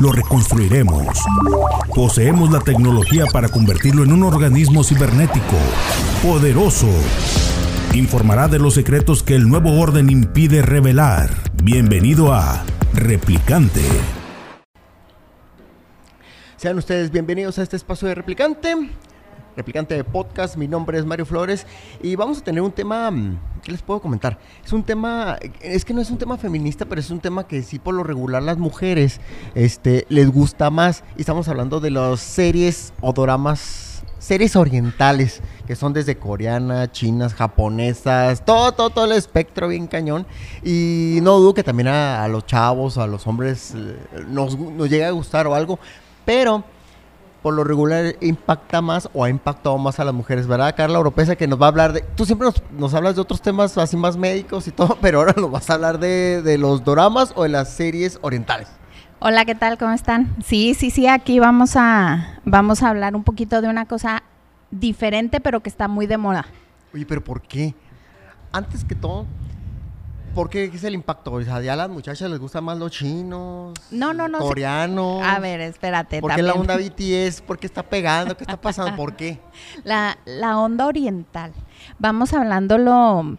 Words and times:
Lo 0.00 0.10
reconstruiremos. 0.12 1.06
Poseemos 1.94 2.50
la 2.50 2.60
tecnología 2.60 3.26
para 3.32 3.48
convertirlo 3.48 4.02
en 4.02 4.12
un 4.12 4.24
organismo 4.24 4.82
cibernético, 4.82 5.56
poderoso. 6.22 6.88
Informará 7.94 8.48
de 8.48 8.58
los 8.58 8.74
secretos 8.74 9.22
que 9.22 9.36
el 9.36 9.48
nuevo 9.48 9.80
orden 9.80 10.10
impide 10.10 10.62
revelar. 10.62 11.30
Bienvenido 11.62 12.32
a 12.32 12.64
Replicante. 12.92 13.82
Sean 16.56 16.78
ustedes 16.78 17.10
bienvenidos 17.10 17.58
a 17.58 17.62
este 17.62 17.76
espacio 17.76 18.08
de 18.08 18.14
Replicante. 18.14 18.74
Replicante 19.56 19.94
de 19.94 20.02
podcast, 20.02 20.56
mi 20.56 20.66
nombre 20.66 20.98
es 20.98 21.04
Mario 21.04 21.26
Flores 21.26 21.66
y 22.02 22.16
vamos 22.16 22.38
a 22.38 22.44
tener 22.44 22.62
un 22.62 22.72
tema, 22.72 23.10
mm, 23.12 23.38
¿qué 23.64 23.72
les 23.72 23.82
puedo 23.82 24.00
comentar? 24.00 24.38
Es 24.64 24.72
un 24.72 24.84
tema, 24.84 25.38
es 25.60 25.84
que 25.84 25.94
no 25.94 26.00
es 26.00 26.10
un 26.10 26.18
tema 26.18 26.36
feminista, 26.36 26.84
pero 26.84 27.00
es 27.00 27.10
un 27.10 27.20
tema 27.20 27.48
que 27.48 27.62
sí 27.62 27.78
por 27.78 27.94
lo 27.94 28.04
regular 28.04 28.42
las 28.42 28.58
mujeres 28.58 29.20
este, 29.54 30.06
les 30.10 30.30
gusta 30.30 30.70
más. 30.70 31.02
Y 31.16 31.20
estamos 31.20 31.48
hablando 31.48 31.80
de 31.80 31.90
las 31.90 32.20
series 32.20 32.92
o 33.00 33.12
doramas, 33.12 34.04
series 34.18 34.54
orientales, 34.54 35.40
que 35.66 35.74
son 35.74 35.94
desde 35.94 36.16
coreanas, 36.16 36.92
chinas, 36.92 37.34
japonesas, 37.34 38.44
todo, 38.44 38.72
todo, 38.72 38.90
todo 38.90 39.06
el 39.06 39.12
espectro 39.12 39.68
bien 39.68 39.86
cañón. 39.86 40.26
Y 40.62 41.18
no 41.22 41.38
dudo 41.38 41.54
que 41.54 41.64
también 41.64 41.88
a, 41.88 42.22
a 42.22 42.28
los 42.28 42.44
chavos, 42.44 42.98
a 42.98 43.06
los 43.06 43.26
hombres 43.26 43.72
eh, 43.74 43.96
nos, 44.28 44.58
nos 44.58 44.90
llega 44.90 45.08
a 45.08 45.12
gustar 45.12 45.46
o 45.46 45.54
algo, 45.54 45.78
pero 46.26 46.64
por 47.44 47.52
lo 47.52 47.62
regular 47.62 48.16
impacta 48.22 48.80
más 48.80 49.10
o 49.12 49.22
ha 49.22 49.28
impactado 49.28 49.76
más 49.76 50.00
a 50.00 50.04
las 50.04 50.14
mujeres, 50.14 50.46
¿verdad? 50.46 50.74
Carla 50.74 50.98
Oropesa, 50.98 51.36
que 51.36 51.46
nos 51.46 51.60
va 51.60 51.66
a 51.66 51.68
hablar 51.68 51.92
de... 51.92 52.00
Tú 52.00 52.24
siempre 52.24 52.46
nos, 52.46 52.62
nos 52.72 52.94
hablas 52.94 53.16
de 53.16 53.20
otros 53.20 53.42
temas 53.42 53.76
así 53.76 53.98
más 53.98 54.16
médicos 54.16 54.66
y 54.66 54.70
todo, 54.70 54.96
pero 55.02 55.18
ahora 55.18 55.34
nos 55.36 55.50
vas 55.50 55.68
a 55.68 55.74
hablar 55.74 55.98
de, 55.98 56.40
de 56.40 56.56
los 56.56 56.84
doramas 56.84 57.34
o 57.36 57.42
de 57.42 57.50
las 57.50 57.68
series 57.68 58.18
orientales. 58.22 58.68
Hola, 59.18 59.44
¿qué 59.44 59.54
tal? 59.54 59.76
¿Cómo 59.76 59.92
están? 59.92 60.34
Sí, 60.42 60.72
sí, 60.72 60.90
sí, 60.90 61.06
aquí 61.06 61.38
vamos 61.38 61.76
a, 61.76 62.40
vamos 62.46 62.82
a 62.82 62.88
hablar 62.88 63.14
un 63.14 63.24
poquito 63.24 63.60
de 63.60 63.68
una 63.68 63.84
cosa 63.84 64.22
diferente, 64.70 65.38
pero 65.38 65.60
que 65.60 65.68
está 65.68 65.86
muy 65.86 66.06
de 66.06 66.16
moda. 66.16 66.46
Oye, 66.94 67.04
pero 67.04 67.22
¿por 67.22 67.42
qué? 67.42 67.74
Antes 68.52 68.86
que 68.86 68.94
todo, 68.94 69.26
¿por 70.34 70.50
qué 70.50 70.64
es 70.64 70.84
el 70.84 70.94
impacto? 70.94 71.32
O 71.32 71.42
sea, 71.42 71.60
ya 71.62 71.72
a 71.74 71.76
las 71.76 71.88
muchachas 71.88 72.28
les 72.30 72.38
gustan 72.38 72.64
más 72.64 72.76
los 72.78 72.90
chinos, 72.90 73.72
No, 73.90 74.12
no, 74.12 74.28
no. 74.28 74.38
coreanos. 74.40 75.22
A 75.24 75.38
ver, 75.38 75.60
espérate. 75.60 76.20
¿Por 76.20 76.34
qué 76.34 76.42
la 76.42 76.54
onda 76.54 76.76
BTS? 76.76 77.40
¿Por 77.42 77.58
qué 77.58 77.66
está 77.66 77.82
pegando? 77.82 78.36
¿Qué 78.36 78.44
está 78.44 78.60
pasando? 78.60 78.96
¿Por 78.96 79.16
qué? 79.16 79.40
La, 79.84 80.18
la 80.24 80.58
onda 80.58 80.86
oriental. 80.86 81.52
Vamos 81.98 82.32
hablándolo 82.32 83.38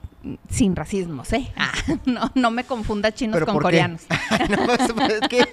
sin 0.50 0.76
racismos, 0.76 1.32
¿eh? 1.34 1.52
Ah, 1.58 1.72
no, 2.06 2.32
no 2.34 2.52
me 2.52 2.64
confunda 2.64 3.12
chinos 3.12 3.36
¿Pero 3.36 3.46
con 3.46 3.60
coreanos. 3.60 4.02
no, 4.50 4.74
es, 4.74 5.12
es 5.22 5.28
que... 5.30 5.46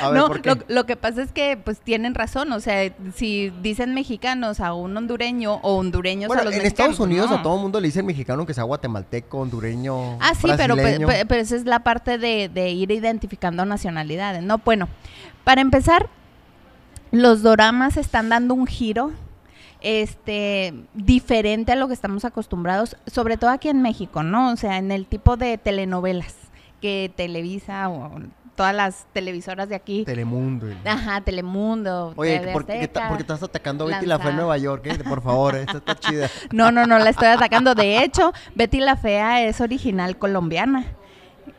A 0.00 0.10
ver, 0.10 0.18
no, 0.18 0.26
¿por 0.28 0.42
qué? 0.42 0.50
Lo, 0.50 0.56
lo 0.68 0.86
que 0.86 0.96
pasa 0.96 1.22
es 1.22 1.32
que 1.32 1.56
pues 1.56 1.78
tienen 1.80 2.14
razón, 2.14 2.50
o 2.52 2.60
sea, 2.60 2.92
si 3.14 3.50
dicen 3.62 3.94
mexicanos 3.94 4.60
a 4.60 4.72
un 4.74 4.96
hondureño 4.96 5.54
o 5.62 5.76
hondureños 5.76 6.28
Bueno, 6.28 6.42
a 6.42 6.44
los 6.44 6.54
en 6.54 6.62
mexicanos, 6.62 6.92
Estados 6.94 7.06
Unidos 7.08 7.30
no. 7.30 7.36
a 7.36 7.42
todo 7.42 7.56
el 7.56 7.62
mundo 7.62 7.80
le 7.80 7.88
dicen 7.88 8.06
mexicano 8.06 8.46
que 8.46 8.54
sea 8.54 8.64
guatemalteco, 8.64 9.38
hondureño, 9.38 10.18
Ah, 10.20 10.34
sí, 10.34 10.48
pero, 10.56 10.74
pe- 10.76 10.82
brasileño. 10.82 11.06
pe- 11.06 11.26
pero 11.26 11.40
esa 11.40 11.56
es 11.56 11.64
la 11.64 11.80
parte 11.80 12.18
de, 12.18 12.48
de 12.48 12.70
ir 12.70 12.90
identificando 12.90 13.64
nacionalidades, 13.64 14.42
¿no? 14.42 14.58
Bueno, 14.58 14.88
para 15.44 15.60
empezar, 15.60 16.08
los 17.10 17.42
doramas 17.42 17.96
están 17.96 18.28
dando 18.28 18.54
un 18.54 18.66
giro 18.66 19.12
este 19.80 20.74
diferente 20.94 21.72
a 21.72 21.76
lo 21.76 21.88
que 21.88 21.94
estamos 21.94 22.24
acostumbrados, 22.24 22.96
sobre 23.06 23.36
todo 23.36 23.50
aquí 23.50 23.68
en 23.68 23.82
México, 23.82 24.22
¿no? 24.22 24.50
O 24.52 24.56
sea, 24.56 24.78
en 24.78 24.90
el 24.90 25.06
tipo 25.06 25.36
de 25.36 25.58
telenovelas 25.58 26.34
que 26.80 27.12
Televisa 27.14 27.88
o 27.88 28.18
todas 28.54 28.74
las 28.74 29.06
televisoras 29.12 29.68
de 29.68 29.74
aquí. 29.74 30.04
Telemundo. 30.04 30.66
Ajá, 30.84 31.20
Telemundo. 31.20 32.12
Oye, 32.16 32.38
TV 32.38 32.52
¿por 32.52 32.66
qué, 32.66 32.88
por 33.08 33.20
estás 33.20 33.42
atacando 33.42 33.84
a 33.84 33.88
Betty 33.88 34.06
la 34.06 34.18
Fea 34.18 34.30
en 34.30 34.36
Nueva 34.36 34.58
York? 34.58 34.86
eh? 34.86 34.98
Por 35.04 35.22
favor, 35.22 35.56
esta 35.56 35.78
está 35.78 35.98
chida. 35.98 36.28
No, 36.52 36.70
no, 36.70 36.86
no, 36.86 36.98
la 36.98 37.10
estoy 37.10 37.28
atacando. 37.28 37.74
De 37.74 38.02
hecho, 38.02 38.32
Betty 38.54 38.80
la 38.80 38.96
Fea 38.96 39.42
es 39.46 39.60
original 39.60 40.16
colombiana. 40.18 40.86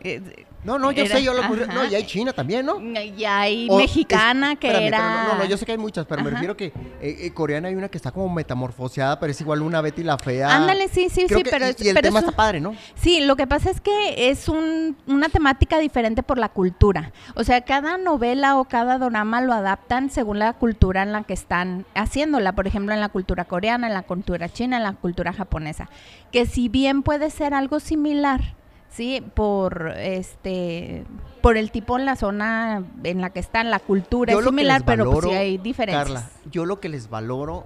Eh, 0.01 0.44
No, 0.65 0.79
no, 0.79 0.91
yo 0.91 1.03
Era- 1.03 1.15
sé, 1.17 1.23
yo 1.23 1.33
lo 1.33 1.41
ajá. 1.43 1.67
No, 1.73 1.85
y 1.85 1.93
hay 1.95 2.03
China 2.05 2.33
también, 2.33 2.65
¿no? 2.65 2.81
Y 2.81 3.23
hay 3.23 3.67
O 3.69 3.77
mexicana 3.77 4.53
es- 4.53 4.59
que 4.59 4.67
espérame, 4.67 4.87
era. 4.87 5.23
No, 5.27 5.33
no, 5.33 5.39
no, 5.39 5.45
yo 5.45 5.57
sé 5.57 5.65
que 5.65 5.73
hay 5.73 5.77
muchas, 5.77 6.05
pero 6.07 6.23
me 6.23 6.31
refiero 6.31 6.57
que 6.57 6.65
eh, 6.65 6.73
eh, 7.01 7.31
coreana 7.33 7.67
hay 7.67 7.75
una 7.75 7.87
que 7.87 7.97
está 7.97 8.11
como 8.11 8.27
metamorfoseada, 8.33 9.19
pero 9.19 9.31
es 9.31 9.39
igual 9.39 9.61
una 9.61 9.79
Betty 9.81 10.03
la 10.03 10.17
Fea. 10.17 10.55
Ándale, 10.55 10.87
sí, 10.87 11.09
sí, 11.09 11.25
Creo 11.27 11.37
sí, 11.39 11.43
que- 11.43 11.51
pero 11.51 11.65
y, 11.65 11.69
el 11.69 11.75
pero 11.93 12.01
tema 12.01 12.19
es 12.19 12.25
está 12.25 12.35
padre, 12.35 12.59
¿no? 12.61 12.75
Sí, 12.95 13.21
lo 13.21 13.35
que 13.35 13.45
pasa 13.47 13.69
es 13.69 13.79
que 13.79 14.29
es 14.29 14.49
un- 14.49 14.97
una 15.07 15.29
temática 15.29 15.77
diferente 15.77 16.23
por 16.23 16.37
la 16.39 16.49
cultura. 16.49 17.11
O 17.35 17.43
sea, 17.43 17.61
cada 17.61 17.97
novela 17.97 18.57
o 18.57 18.65
cada 18.65 18.97
drama 18.97 19.41
lo 19.41 19.53
adaptan 19.53 20.09
según 20.09 20.39
la 20.39 20.53
cultura 20.53 21.03
en 21.03 21.11
la 21.11 21.23
que 21.23 21.33
están 21.33 21.85
haciéndola. 21.93 22.53
Por 22.53 22.65
ejemplo, 22.67 22.93
en 22.93 23.01
la 23.01 23.09
cultura 23.09 23.45
coreana, 23.45 23.87
en 23.87 23.93
la 23.93 24.01
cultura 24.01 24.49
china, 24.49 24.77
en 24.77 24.83
la 24.83 24.93
cultura 24.93 25.31
japonesa. 25.31 25.89
Que 26.31 26.45
si 26.47 26.69
bien 26.69 27.03
puede 27.03 27.29
ser 27.29 27.53
algo 27.53 27.79
similar, 27.79 28.55
sí, 28.95 29.21
por 29.33 29.93
este, 29.97 31.05
por 31.41 31.57
el 31.57 31.71
tipo 31.71 31.97
en 31.99 32.05
la 32.05 32.15
zona 32.15 32.83
en 33.03 33.21
la 33.21 33.29
que 33.31 33.39
están, 33.39 33.69
la 33.69 33.79
cultura 33.79 34.33
Yo 34.33 34.39
es 34.39 34.45
similar, 34.45 34.83
pero 34.85 35.11
pues 35.11 35.25
sí 35.25 35.31
hay 35.31 35.57
diferencias. 35.57 36.03
Carla, 36.05 36.29
yo 36.49 36.65
lo 36.65 36.79
que 36.79 36.89
les 36.89 37.09
valoro 37.09 37.65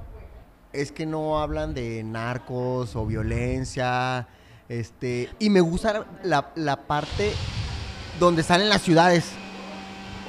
es 0.74 0.92
que 0.92 1.06
no 1.06 1.40
hablan 1.40 1.74
de 1.74 2.04
narcos 2.04 2.96
o 2.96 3.06
violencia, 3.06 4.28
este, 4.68 5.30
y 5.40 5.50
me 5.50 5.62
gusta 5.62 6.06
la, 6.24 6.52
la 6.56 6.88
parte 6.88 7.32
donde 8.20 8.42
están 8.42 8.62
en 8.62 8.70
las 8.70 8.82
ciudades. 8.82 9.32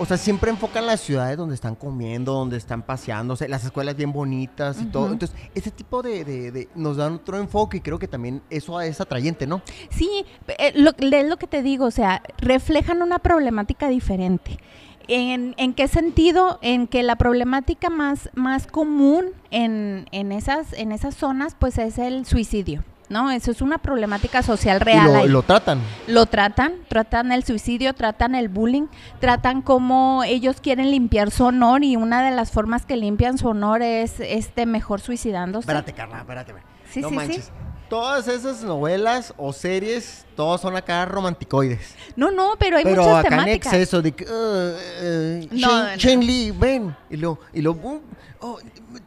O 0.00 0.06
sea, 0.06 0.16
siempre 0.16 0.50
enfocan 0.50 0.86
las 0.86 1.00
ciudades 1.00 1.36
donde 1.36 1.54
están 1.54 1.74
comiendo, 1.74 2.32
donde 2.32 2.56
están 2.56 2.80
paseándose, 2.82 3.46
las 3.48 3.64
escuelas 3.66 3.94
bien 3.96 4.12
bonitas 4.12 4.80
y 4.80 4.86
todo. 4.86 5.12
Entonces, 5.12 5.36
ese 5.54 5.70
tipo 5.70 6.00
de, 6.00 6.24
de- 6.24 6.50
de- 6.50 6.68
nos 6.74 6.96
dan 6.96 7.12
otro 7.16 7.36
enfoque 7.36 7.76
y 7.76 7.80
creo 7.80 7.98
que 7.98 8.08
también 8.08 8.40
eso 8.48 8.80
es 8.80 8.98
atrayente, 9.00 9.46
¿no? 9.46 9.60
Sí, 9.90 10.24
eh, 10.58 10.72
lo, 10.74 10.92
es 10.98 11.28
lo 11.28 11.36
que 11.36 11.46
te 11.46 11.62
digo, 11.62 11.84
o 11.84 11.90
sea, 11.90 12.22
reflejan 12.38 13.02
una 13.02 13.18
problemática 13.18 13.88
diferente. 13.88 14.58
¿En, 15.06 15.54
en 15.58 15.74
qué 15.74 15.86
sentido? 15.88 16.58
En 16.62 16.86
que 16.86 17.02
la 17.02 17.16
problemática 17.16 17.90
más, 17.90 18.30
más 18.34 18.66
común 18.66 19.26
en, 19.50 20.06
en, 20.12 20.32
esas, 20.32 20.72
en 20.72 20.92
esas 20.92 21.14
zonas, 21.14 21.56
pues 21.58 21.76
es 21.78 21.98
el 21.98 22.24
suicidio, 22.26 22.84
¿no? 23.10 23.30
Eso 23.30 23.50
es 23.50 23.60
una 23.60 23.78
problemática 23.78 24.42
social 24.42 24.80
real. 24.80 25.08
y 25.08 25.12
lo, 25.12 25.18
ahí. 25.18 25.28
lo 25.28 25.42
tratan. 25.42 25.80
Lo 26.06 26.26
tratan, 26.26 26.74
tratan 26.88 27.32
el 27.32 27.44
suicidio, 27.44 27.92
tratan 27.94 28.34
el 28.34 28.48
bullying, 28.48 28.86
tratan 29.18 29.60
cómo 29.60 30.22
ellos 30.24 30.60
quieren 30.62 30.90
limpiar 30.90 31.30
su 31.30 31.44
honor 31.44 31.84
y 31.84 31.96
una 31.96 32.22
de 32.24 32.30
las 32.30 32.50
formas 32.52 32.86
que 32.86 32.96
limpian 32.96 33.36
su 33.36 33.48
honor 33.48 33.82
es 33.82 34.20
este 34.20 34.64
mejor 34.64 35.00
suicidándose. 35.00 35.64
Espérate, 35.64 35.92
Carla, 35.92 36.20
espérate. 36.20 36.52
espérate. 36.52 36.70
Sí, 36.90 37.00
no 37.02 37.08
sí, 37.20 37.34
sí. 37.34 37.42
Todas 37.90 38.28
esas 38.28 38.62
novelas 38.62 39.34
o 39.36 39.52
series, 39.52 40.24
todas 40.36 40.60
son 40.60 40.76
acá 40.76 41.04
romanticoides. 41.06 41.94
No, 42.14 42.30
no, 42.30 42.52
pero 42.56 42.76
hay 42.76 42.84
Pero 42.84 43.02
muchas 43.02 43.24
acá 43.24 43.42
en 43.42 43.48
exceso 43.48 44.00
de 44.00 44.12
que, 44.12 44.24
uh, 44.24 44.28
uh, 44.30 45.48
No, 45.50 45.96
Shane, 45.96 46.16
no. 46.16 46.22
Lee, 46.22 46.50
ven. 46.52 46.96
Y 47.10 47.16
luego, 47.16 47.40
y 47.52 47.60
luego, 47.60 47.78
uh, 47.80 48.00
oh, 48.38 48.58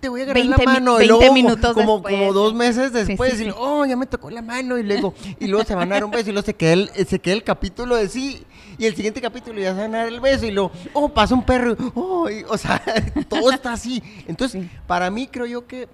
te 0.02 0.10
voy 0.10 0.20
a 0.20 0.24
agarrar 0.26 0.44
20 0.44 0.66
la 0.66 0.72
mano. 0.74 0.96
y 0.96 1.08
20 1.08 1.18
luego, 1.18 1.34
minutos 1.34 1.74
como, 1.74 1.94
después. 1.94 2.14
como 2.14 2.34
dos 2.34 2.54
meses 2.54 2.92
sí, 2.94 3.04
después, 3.06 3.36
sí. 3.36 3.44
y 3.44 3.46
luego, 3.46 3.62
oh, 3.62 3.86
ya 3.86 3.96
me 3.96 4.06
tocó 4.06 4.30
la 4.30 4.42
mano. 4.42 4.78
Y 4.78 4.84
luego, 4.84 5.14
y 5.40 5.48
luego 5.48 5.66
se 5.66 5.76
van 5.76 5.90
a 5.90 5.96
dar 5.96 6.04
un 6.04 6.12
beso. 6.12 6.30
Y 6.30 6.34
luego 6.34 6.46
se 6.46 6.54
queda 6.54 6.74
el, 6.74 6.90
se 7.08 7.20
queda 7.20 7.36
el 7.36 7.44
capítulo 7.46 7.96
de 7.96 8.10
sí. 8.10 8.44
Y 8.78 8.86
el 8.86 8.96
siguiente 8.98 9.22
capítulo 9.22 9.62
ya 9.62 9.74
se 9.74 9.80
van 9.80 9.96
a 9.96 10.00
dar 10.00 10.08
el 10.10 10.20
beso. 10.20 10.46
Y 10.46 10.52
luego, 10.52 10.72
oh, 10.92 11.08
pasa 11.08 11.34
un 11.36 11.46
perro. 11.46 11.78
Oh, 11.96 12.30
y- 12.30 12.44
o 12.50 12.58
sea, 12.58 12.84
todo 13.30 13.50
está 13.50 13.72
así. 13.72 14.04
Entonces, 14.28 14.62
Sí. 14.62 14.70
para 14.88 15.10
mí 15.10 15.28
creo 15.28 15.46
yo 15.46 15.66
que 15.68 15.88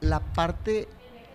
la 0.00 0.20
parte 0.20 0.86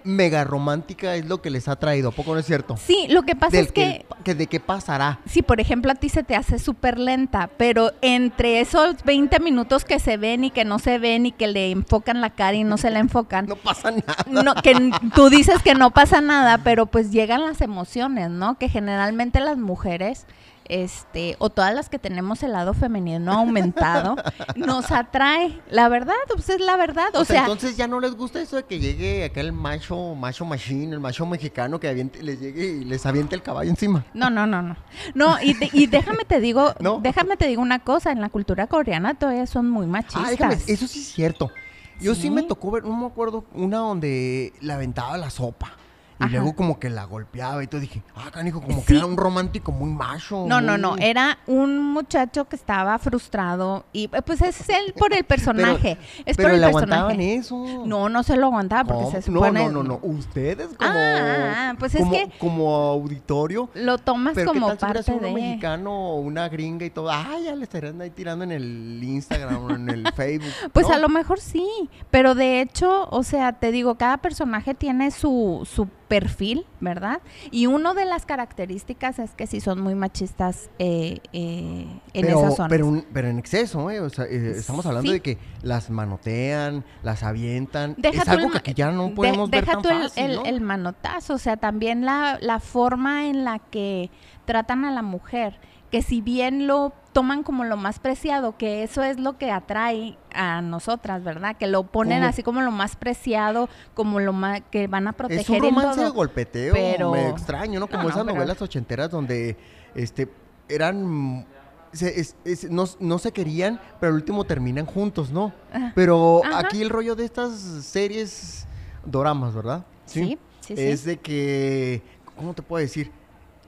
mega 0.04 0.44
romántica 0.44 1.16
es 1.16 1.26
lo 1.26 1.42
que 1.42 1.50
les 1.50 1.68
ha 1.68 1.76
traído. 1.78 2.10
¿A 2.10 2.12
poco 2.12 2.34
no 2.34 2.40
es 2.40 2.46
cierto? 2.46 2.78
Sí, 2.78 3.08
lo 3.10 3.24
que 3.24 3.36
pasa 3.36 3.58
Del 3.58 3.66
es 3.68 3.72
que, 3.72 4.06
que 4.24 4.36
de 4.36 4.48
qué 4.48 4.60
pasará. 4.60 5.20
si 5.26 5.42
por 5.42 5.60
ejemplo 5.60 5.92
a 5.92 5.96
ti 5.96 6.10
se 6.10 6.24
te 6.24 6.36
hace 6.36 6.60
súper 6.60 6.98
lenta, 7.00 7.50
pero 7.58 7.92
entre 8.02 8.60
esos 8.62 9.04
20 9.04 9.40
minutos 9.40 9.86
que 9.86 10.00
se 10.00 10.18
ven 10.18 10.44
y 10.44 10.52
que 10.52 10.66
no 10.66 10.80
se 10.80 10.98
ven 11.00 11.26
y 11.26 11.32
que 11.32 11.48
le 11.48 11.72
enfocan 11.72 12.22
la 12.22 12.30
cara 12.30 12.54
y 12.56 12.64
no 12.64 12.78
se 12.78 12.90
la 12.90 13.00
enfocan, 13.00 13.46
No 13.52 13.56
pasa 13.56 13.92
nada. 13.92 14.26
no, 14.28 14.56
que 14.56 14.92
tú 15.16 15.30
dices 15.30 15.62
que 15.64 15.74
no 15.76 15.92
pasa 15.92 16.22
nada, 16.22 16.60
pero 16.64 16.86
pues 16.86 17.12
llegan 17.12 17.44
las 17.44 17.62
emociones, 17.62 18.30
¿no? 18.30 18.58
Que 18.58 18.70
generalmente 18.70 19.40
las 19.40 19.58
mujeres 19.58 20.26
este, 20.72 21.36
o 21.40 21.50
todas 21.50 21.74
las 21.76 21.90
que 21.90 22.00
tenemos 22.00 22.42
el 22.44 22.54
lado 22.54 22.74
femenino 22.74 23.34
aumentado, 23.34 24.16
nos 24.56 24.90
atrae. 24.92 25.60
La 25.70 25.90
verdad, 25.90 26.16
pues 26.34 26.50
es 26.50 26.62
la 26.62 26.78
verdad. 26.78 27.08
O, 27.14 27.20
O 27.20 27.26
sea, 27.26 27.34
sea, 27.36 27.42
entonces 27.42 27.76
ya 27.76 27.88
no 27.88 28.00
les 28.00 28.16
gusta 28.16 28.42
eso 28.42 28.56
de 28.56 28.64
que 28.64 28.80
llegue 28.80 29.26
aquel 29.26 29.52
macho, 29.52 30.16
macho 30.16 30.46
machine, 30.46 30.94
el 30.94 31.02
macho 31.02 31.26
mexicano 31.26 31.80
que 31.80 31.90
aviente- 31.90 32.24
les 32.24 32.40
llegue 32.40 32.66
y 32.68 32.84
les 32.86 33.06
aviente 33.06 33.36
el 33.36 33.44
caballo 33.44 33.70
encima. 33.70 34.06
No, 34.14 34.30
no, 34.30 34.48
no, 34.48 34.62
no. 34.62 34.78
No, 35.14 35.36
y, 35.42 35.54
de- 35.54 35.70
y 35.74 35.88
déjame 35.88 36.24
te 36.26 36.40
digo, 36.40 36.74
No. 36.80 37.00
déjame 37.04 37.36
te 37.36 37.48
digo 37.48 37.62
una 37.62 37.80
cosa, 37.80 38.12
en 38.14 38.22
la 38.22 38.30
cultura 38.30 38.68
coreana 38.68 39.14
todavía 39.16 39.46
son 39.48 39.70
muy 39.70 39.88
machistas. 39.88 40.24
Ah, 40.26 40.30
déjame, 40.32 40.54
eso 40.68 40.88
sí 40.88 41.00
es 41.02 41.12
cierto. 41.12 41.52
Yo 42.00 42.16
sí. 42.16 42.22
Sí. 42.22 42.30
me 42.32 42.44
tocó 42.44 42.72
ver, 42.72 42.84
no 42.86 42.96
me 42.96 43.06
acuerdo, 43.06 43.44
una 43.54 43.78
donde 43.80 44.54
le 44.62 44.74
aventaba 44.74 45.18
la 45.18 45.30
sopa. 45.30 45.74
Y 46.22 46.26
Ajá. 46.26 46.34
luego 46.38 46.56
como 46.56 46.80
que 46.80 46.90
la 46.90 47.06
golpeaba 47.06 47.64
y 47.64 47.68
todo 47.68 47.82
dije, 47.82 48.04
ah, 48.16 48.30
canijo, 48.32 48.62
como 48.62 48.86
que 48.86 48.96
era 48.96 49.06
un 49.06 49.18
romántico 49.18 49.72
muy 49.72 49.90
macho. 49.90 50.46
No, 50.48 50.62
no, 50.62 50.74
muy- 50.74 50.82
no, 50.82 50.96
era 50.98 51.40
un 51.48 51.82
muchacho 51.94 52.46
que 52.46 52.56
estaba 52.56 52.98
frustrado 53.00 53.86
y 53.92 54.06
eh, 54.14 54.22
pues 54.24 54.42
es 54.42 54.70
él 54.70 54.94
por 54.98 55.14
el 55.14 55.24
personaje, 55.26 55.98
es 56.26 56.38
Pero 56.38 56.50
por 56.50 56.56
el 56.56 56.62
le 56.62 56.68
aguantaban 56.68 57.08
personaje. 57.18 57.36
eso. 57.36 57.84
No, 57.86 58.08
no 58.10 58.24
se 58.24 58.38
lo 58.38 58.46
aguantaba 58.48 58.84
porque 58.86 59.04
¿Cómo? 59.06 59.12
se 59.22 59.32
No, 59.32 59.40
supone 59.40 59.64
no, 59.66 59.72
no, 59.72 59.84
no. 59.84 60.00
Ustedes 60.04 60.68
como, 60.78 60.78
Ah, 60.94 61.74
pues 61.80 61.96
es 61.96 62.02
como, 62.02 62.12
que- 62.12 62.32
como 62.38 62.76
auditorio. 62.76 63.70
lo 63.74 63.98
tomas 63.98 64.34
Pero 64.36 64.54
como 64.54 64.70
qué 64.70 64.76
tal 64.78 64.90
si 64.90 65.12
parte 65.12 65.12
uno 65.14 65.28
de 65.28 65.34
mexicano 65.34 65.92
o 65.92 66.20
una 66.20 66.48
gringa 66.50 66.86
y 66.86 66.90
todo. 66.90 67.10
Ah, 67.12 67.36
ya 67.44 67.56
le 67.56 67.64
estarían 67.64 68.00
ahí 68.02 68.10
tirando 68.12 68.44
en 68.44 68.52
el 68.52 69.00
Instagram 69.04 69.64
o 69.64 69.70
en 69.72 69.90
el 69.90 70.06
Facebook. 70.16 70.52
Pues 70.74 70.88
¿no? 70.88 70.94
a 70.94 70.98
lo 71.00 71.10
mejor 71.10 71.40
sí, 71.40 71.68
pero 72.10 72.36
de 72.36 72.62
hecho, 72.62 73.08
o 73.10 73.24
sea, 73.24 73.54
te 73.54 73.72
digo, 73.72 73.96
cada 73.96 74.18
personaje 74.18 74.74
tiene 74.74 75.12
su, 75.12 75.68
su 75.72 75.88
perfil, 76.12 76.66
¿verdad? 76.82 77.22
Y 77.52 77.68
una 77.68 77.94
de 77.94 78.04
las 78.04 78.26
características 78.26 79.18
es 79.18 79.32
que 79.32 79.48
sí 79.48 79.62
son 79.62 79.80
muy 79.80 79.96
machistas 79.96 80.70
eh, 80.78 81.20
eh, 81.32 81.88
en 82.14 82.22
pero, 82.26 82.40
esas 82.40 82.56
zonas. 82.58 82.70
Pero, 82.70 82.86
un- 82.88 83.06
pero 83.14 83.30
en 83.30 83.40
exceso, 83.40 83.90
¿eh? 83.90 84.02
O 84.02 84.10
sea, 84.10 84.26
eh, 84.26 84.56
estamos 84.58 84.86
hablando 84.86 85.08
Sí. 85.10 85.14
de 85.14 85.22
que 85.22 85.38
las 85.62 85.90
manotean, 85.90 86.84
las 87.02 87.24
avientan. 87.24 87.96
Deja 87.98 88.24
es 88.24 88.28
algo 88.28 88.48
el 88.48 88.52
que 88.52 88.58
aquí 88.58 88.74
ya 88.74 88.92
no 88.92 89.08
de- 89.08 89.12
podemos 89.16 89.50
ver 89.50 89.62
deja 89.62 89.74
tan 89.74 89.82
tú 89.84 89.90
el, 89.90 90.02
fácil, 90.02 90.24
el- 90.26 90.36
¿no? 90.36 90.44
el 90.44 90.60
manotazo, 90.60 91.36
o 91.36 91.38
sea, 91.38 91.56
también 91.56 92.04
la, 92.04 92.38
la 92.42 92.60
forma 92.60 93.28
en 93.28 93.46
la 93.46 93.60
que 93.60 94.10
tratan 94.44 94.84
a 94.84 94.92
la 94.92 95.02
mujer, 95.04 95.60
que 95.92 96.02
si 96.02 96.22
bien 96.22 96.68
lo 96.68 96.94
toman 97.14 97.44
como 97.44 97.66
lo 97.66 97.76
más 97.76 98.00
preciado, 98.00 98.58
que 98.58 98.84
eso 98.84 99.04
es 99.04 99.20
lo 99.20 99.38
que 99.38 99.52
atrae 99.52 100.18
a 100.34 100.62
nosotras, 100.62 101.24
¿verdad? 101.24 101.58
Que 101.58 101.68
lo 101.68 101.84
ponen 101.84 102.20
Como- 102.20 102.30
así 102.30 102.44
como 102.44 102.62
lo 102.62 102.72
más 102.72 102.96
preciado, 102.96 103.68
como 103.94 104.22
lo 104.22 104.32
más 104.32 104.62
que 104.72 104.88
van 104.88 105.08
a 105.10 105.12
proteger 105.14 105.42
Es 105.42 105.50
un 105.50 105.60
romance 105.76 106.02
de 106.02 106.10
golpeteo 106.10 106.74
pero- 106.74 107.12
medio 107.12 107.30
extraño, 107.30 107.80
¿no? 107.82 107.88
Como 107.88 108.04
No, 108.04 108.04
no, 108.04 108.10
esas 108.10 108.24
pero- 108.24 108.36
novelas 108.36 108.62
ochenteras 108.62 109.10
donde 109.12 109.58
este 109.94 110.30
eran 110.70 111.46
se, 111.92 112.22
es- 112.22 112.38
es- 112.46 112.72
no, 112.72 112.86
no 113.02 113.18
se 113.20 113.34
querían, 113.34 113.82
pero 114.00 114.12
al 114.12 114.16
último 114.16 114.46
terminan 114.46 114.86
juntos, 114.86 115.30
¿no? 115.30 115.52
Ah, 115.74 115.92
Pero 115.94 116.42
Ajá. 116.46 116.60
aquí 116.60 116.82
el 116.82 116.90
rollo 116.90 117.18
de 117.18 117.26
estas 117.26 117.52
series 117.52 118.66
doramas, 119.06 119.54
¿verdad? 119.54 119.84
Sí, 120.06 120.40
sí, 120.62 120.78
sí. 120.78 120.82
Es 120.82 121.04
de 121.04 121.18
que, 121.18 122.02
¿cómo 122.38 122.54
te 122.54 122.62
puedo 122.62 122.82
decir? 122.82 123.12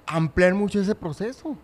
Ampliar 0.05 0.53
mucho 0.53 0.79
ese 0.79 0.95
proceso. 0.95 1.57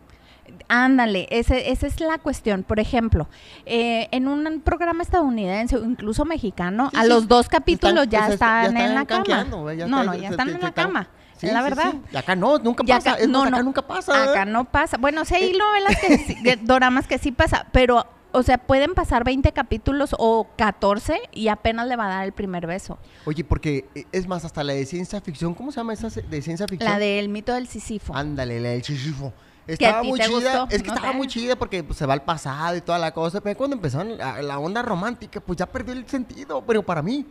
Ándale, 0.68 1.28
ese, 1.32 1.72
esa 1.72 1.88
es 1.88 2.00
la 2.00 2.18
cuestión. 2.18 2.64
Por 2.64 2.80
ejemplo, 2.80 3.28
eh, 3.66 4.08
en 4.12 4.28
un 4.28 4.62
programa 4.62 5.04
estadounidense 5.04 5.76
o 5.78 5.84
incluso 5.86 6.26
mexicano, 6.26 6.90
Sí, 6.92 6.98
a 6.98 7.04
sí, 7.04 7.10
los 7.10 7.28
dos 7.28 7.48
capítulos 7.48 8.04
están- 8.06 8.10
ya, 8.28 8.34
están 8.34 8.76
ya 8.76 8.86
en 8.86 8.96
la 8.96 9.06
cama. 9.06 9.44
no, 9.46 9.70
está- 9.70 9.88
no, 9.88 10.16
ya 10.16 10.30
están 10.30 10.48
se- 10.50 10.56
en 10.56 10.62
la 10.62 10.68
están- 10.70 10.86
cama. 10.88 11.10
Sí, 11.38 11.48
es 11.48 11.54
la 11.54 11.62
verdad. 11.62 11.92
sí. 11.92 12.02
Y 12.12 12.18
acá 12.18 12.36
no, 12.36 12.58
nunca 12.60 12.84
pasa. 12.84 13.14
acá- 13.14 13.28
no, 13.28 13.42
acá 13.44 13.50
no. 13.52 13.64
nunca 13.64 13.82
pasa. 13.88 14.26
¿eh? 14.26 14.30
Acá 14.30 14.46
no 14.46 14.66
pasa. 14.66 14.98
Bueno, 14.98 15.24
sí 15.24 15.36
hay 15.36 15.54
novelas 15.54 15.96
que 16.00 16.18
sí, 16.18 16.36
de 16.44 16.58
doramas 16.58 17.08
que 17.08 17.18
sí 17.18 17.32
pasa, 17.32 17.66
pero, 17.72 18.06
o 18.34 18.44
sea, 18.44 18.58
pueden 18.58 18.94
pasar 18.94 19.24
20 19.24 19.54
capítulos 19.54 20.14
o 20.20 20.50
14 20.58 21.18
y 21.32 21.48
apenas 21.48 21.88
le 21.88 21.96
va 21.96 22.08
a 22.08 22.10
dar 22.10 22.26
el 22.26 22.34
primer 22.34 22.68
beso. 22.68 23.00
Oye, 23.26 23.46
porque 23.46 23.86
eh, 23.96 24.04
es 24.12 24.28
más, 24.28 24.44
hasta 24.44 24.66
la 24.66 24.74
de 24.74 24.86
ciencia 24.86 25.22
ficción, 25.22 25.54
¿cómo 25.54 25.72
se 25.72 25.78
llama 25.80 25.94
esa 25.94 26.10
de 26.10 26.42
ciencia 26.42 26.68
ficción? 26.68 26.92
La 26.92 27.00
del 27.00 27.30
mito 27.30 27.54
del 27.54 27.68
Sísifo. 27.68 28.14
Ándale, 28.14 28.60
la 28.60 28.70
del 28.70 28.82
Chichifo. 28.82 29.32
Estaba 29.74 30.04
muy 30.04 30.20
chida. 30.20 30.30
gustó, 30.30 30.68
es 30.70 30.82
que 30.82 30.88
no 30.88 30.96
estaba 30.96 31.12
sé. 31.12 31.18
muy 31.18 31.28
chida 31.28 31.56
porque 31.56 31.84
pues, 31.84 31.98
se 31.98 32.06
va 32.06 32.14
al 32.14 32.24
pasado 32.24 32.76
y 32.76 32.82
toda 32.82 33.00
la 33.00 33.14
cosa. 33.14 33.42
Pero 33.42 33.58
cuando 33.58 33.76
empezaron 33.76 34.18
la, 34.18 34.42
la 34.42 34.60
onda 34.60 34.82
romántica, 34.82 35.40
pues 35.40 35.58
ya 35.58 35.66
perdió 35.66 35.94
el 35.94 36.08
sentido. 36.08 36.64
Pero 36.66 36.84
para 36.84 37.02
mí. 37.02 37.26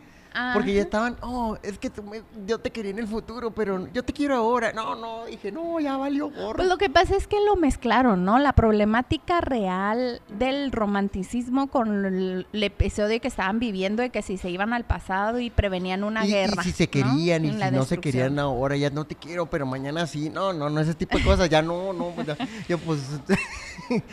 Porque 0.53 0.73
ya 0.73 0.81
estaban, 0.81 1.17
oh, 1.21 1.57
es 1.63 1.79
que 1.79 1.89
tú 1.89 2.03
me- 2.03 2.21
yo 2.45 2.59
te 2.59 2.71
quería 2.71 2.91
en 2.91 2.99
el 2.99 3.07
futuro, 3.07 3.51
pero 3.51 3.87
yo 3.93 4.03
te 4.03 4.13
quiero 4.13 4.35
ahora. 4.35 4.71
No, 4.73 4.95
no, 4.95 5.25
dije, 5.25 5.51
no, 5.51 5.79
ya 5.79 5.97
valió 5.97 6.29
gorro. 6.29 6.57
Pues 6.57 6.67
lo 6.67 6.77
que 6.77 6.89
pasa 6.89 7.15
es 7.15 7.27
que 7.27 7.37
lo 7.45 7.55
mezclaron, 7.55 8.23
¿no? 8.25 8.37
La 8.39 8.53
problemática 8.53 9.41
real 9.41 10.21
del 10.37 10.71
romanticismo 10.71 11.67
con 11.67 12.05
el, 12.05 12.47
el 12.53 12.63
episodio 12.63 13.19
que 13.19 13.27
estaban 13.27 13.59
viviendo 13.59 14.01
de 14.01 14.09
que 14.11 14.21
si 14.21 14.37
se 14.37 14.49
iban 14.49 14.73
al 14.73 14.85
pasado 14.85 15.39
y 15.39 15.49
prevenían 15.49 16.03
una 16.03 16.25
y, 16.25 16.29
y 16.29 16.31
guerra. 16.33 16.63
si 16.63 16.71
se 16.71 16.85
¿no? 16.85 16.91
querían 16.91 17.45
y 17.45 17.51
si 17.51 17.71
no 17.71 17.83
se 17.85 17.97
querían 17.97 18.37
ahora, 18.39 18.75
ya 18.77 18.89
no 18.89 19.05
te 19.05 19.15
quiero, 19.15 19.47
pero 19.49 19.65
mañana 19.65 20.05
sí. 20.07 20.29
No, 20.29 20.53
no, 20.53 20.69
no, 20.69 20.79
ese 20.79 20.93
tipo 20.93 21.17
de 21.17 21.23
cosas, 21.23 21.49
ya 21.49 21.61
no, 21.61 21.91
no, 21.93 22.11
pues 22.11 22.27
ya, 22.27 22.37
yo 22.67 22.77
pues... 22.77 22.99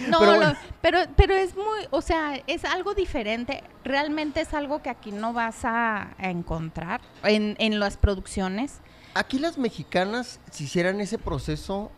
No, 0.09 0.21
pero 0.21 0.37
bueno. 0.37 0.55
pero, 0.81 0.99
pero 1.17 1.35
es 1.35 1.55
muy, 1.55 1.87
o 1.91 2.01
sea, 2.01 2.41
es 2.47 2.65
algo 2.65 2.95
diferente. 2.95 3.63
Realmente 3.85 4.41
es 4.41 4.55
algo 4.55 4.81
que 4.81 4.89
aquí 4.89 5.13
no 5.13 5.33
vas 5.35 5.65
a, 5.65 6.06
a 6.19 6.31
encontrar 6.31 7.01
en, 7.25 7.57
en 7.59 7.79
las 7.81 7.97
producciones. 7.97 8.81
Aquí 9.15 9.39
las 9.39 9.57
mexicanas, 9.59 10.41
si 10.51 10.65
hicieran 10.65 11.01
ese 11.01 11.19
proceso, 11.19 11.91